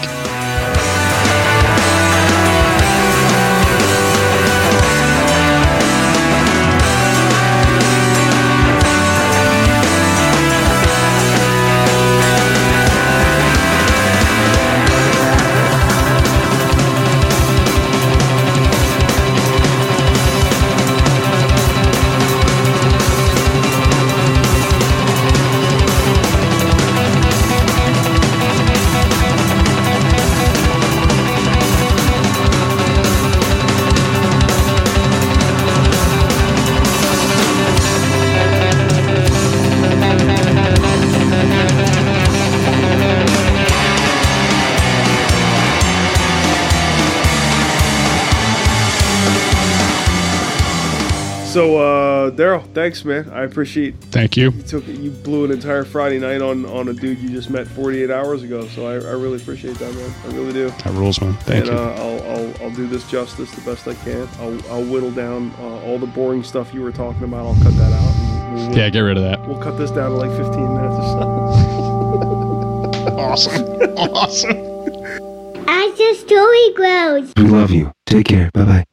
[52.74, 53.30] Thanks, man.
[53.30, 54.52] I appreciate Thank you.
[54.52, 57.68] you took you blew an entire Friday night on on a dude you just met
[57.68, 58.68] 48 hours ago.
[58.68, 60.14] So I, I really appreciate that, man.
[60.26, 60.70] I really do.
[60.70, 61.34] That rules, man.
[61.42, 61.74] Thank and you.
[61.74, 64.28] Uh, I'll, I'll I'll do this justice the best I can.
[64.40, 67.46] I'll I'll whittle down uh, all the boring stuff you were talking about.
[67.46, 68.14] I'll cut that out.
[68.14, 69.46] And we'll, yeah, get rid of that.
[69.48, 71.70] we'll cut this down to like 15 minutes or so.
[73.34, 73.64] Awesome,
[73.98, 74.52] awesome.
[75.68, 77.34] As the story grows.
[77.36, 77.92] We love you.
[78.06, 78.52] Take care.
[78.54, 78.86] Bye bye.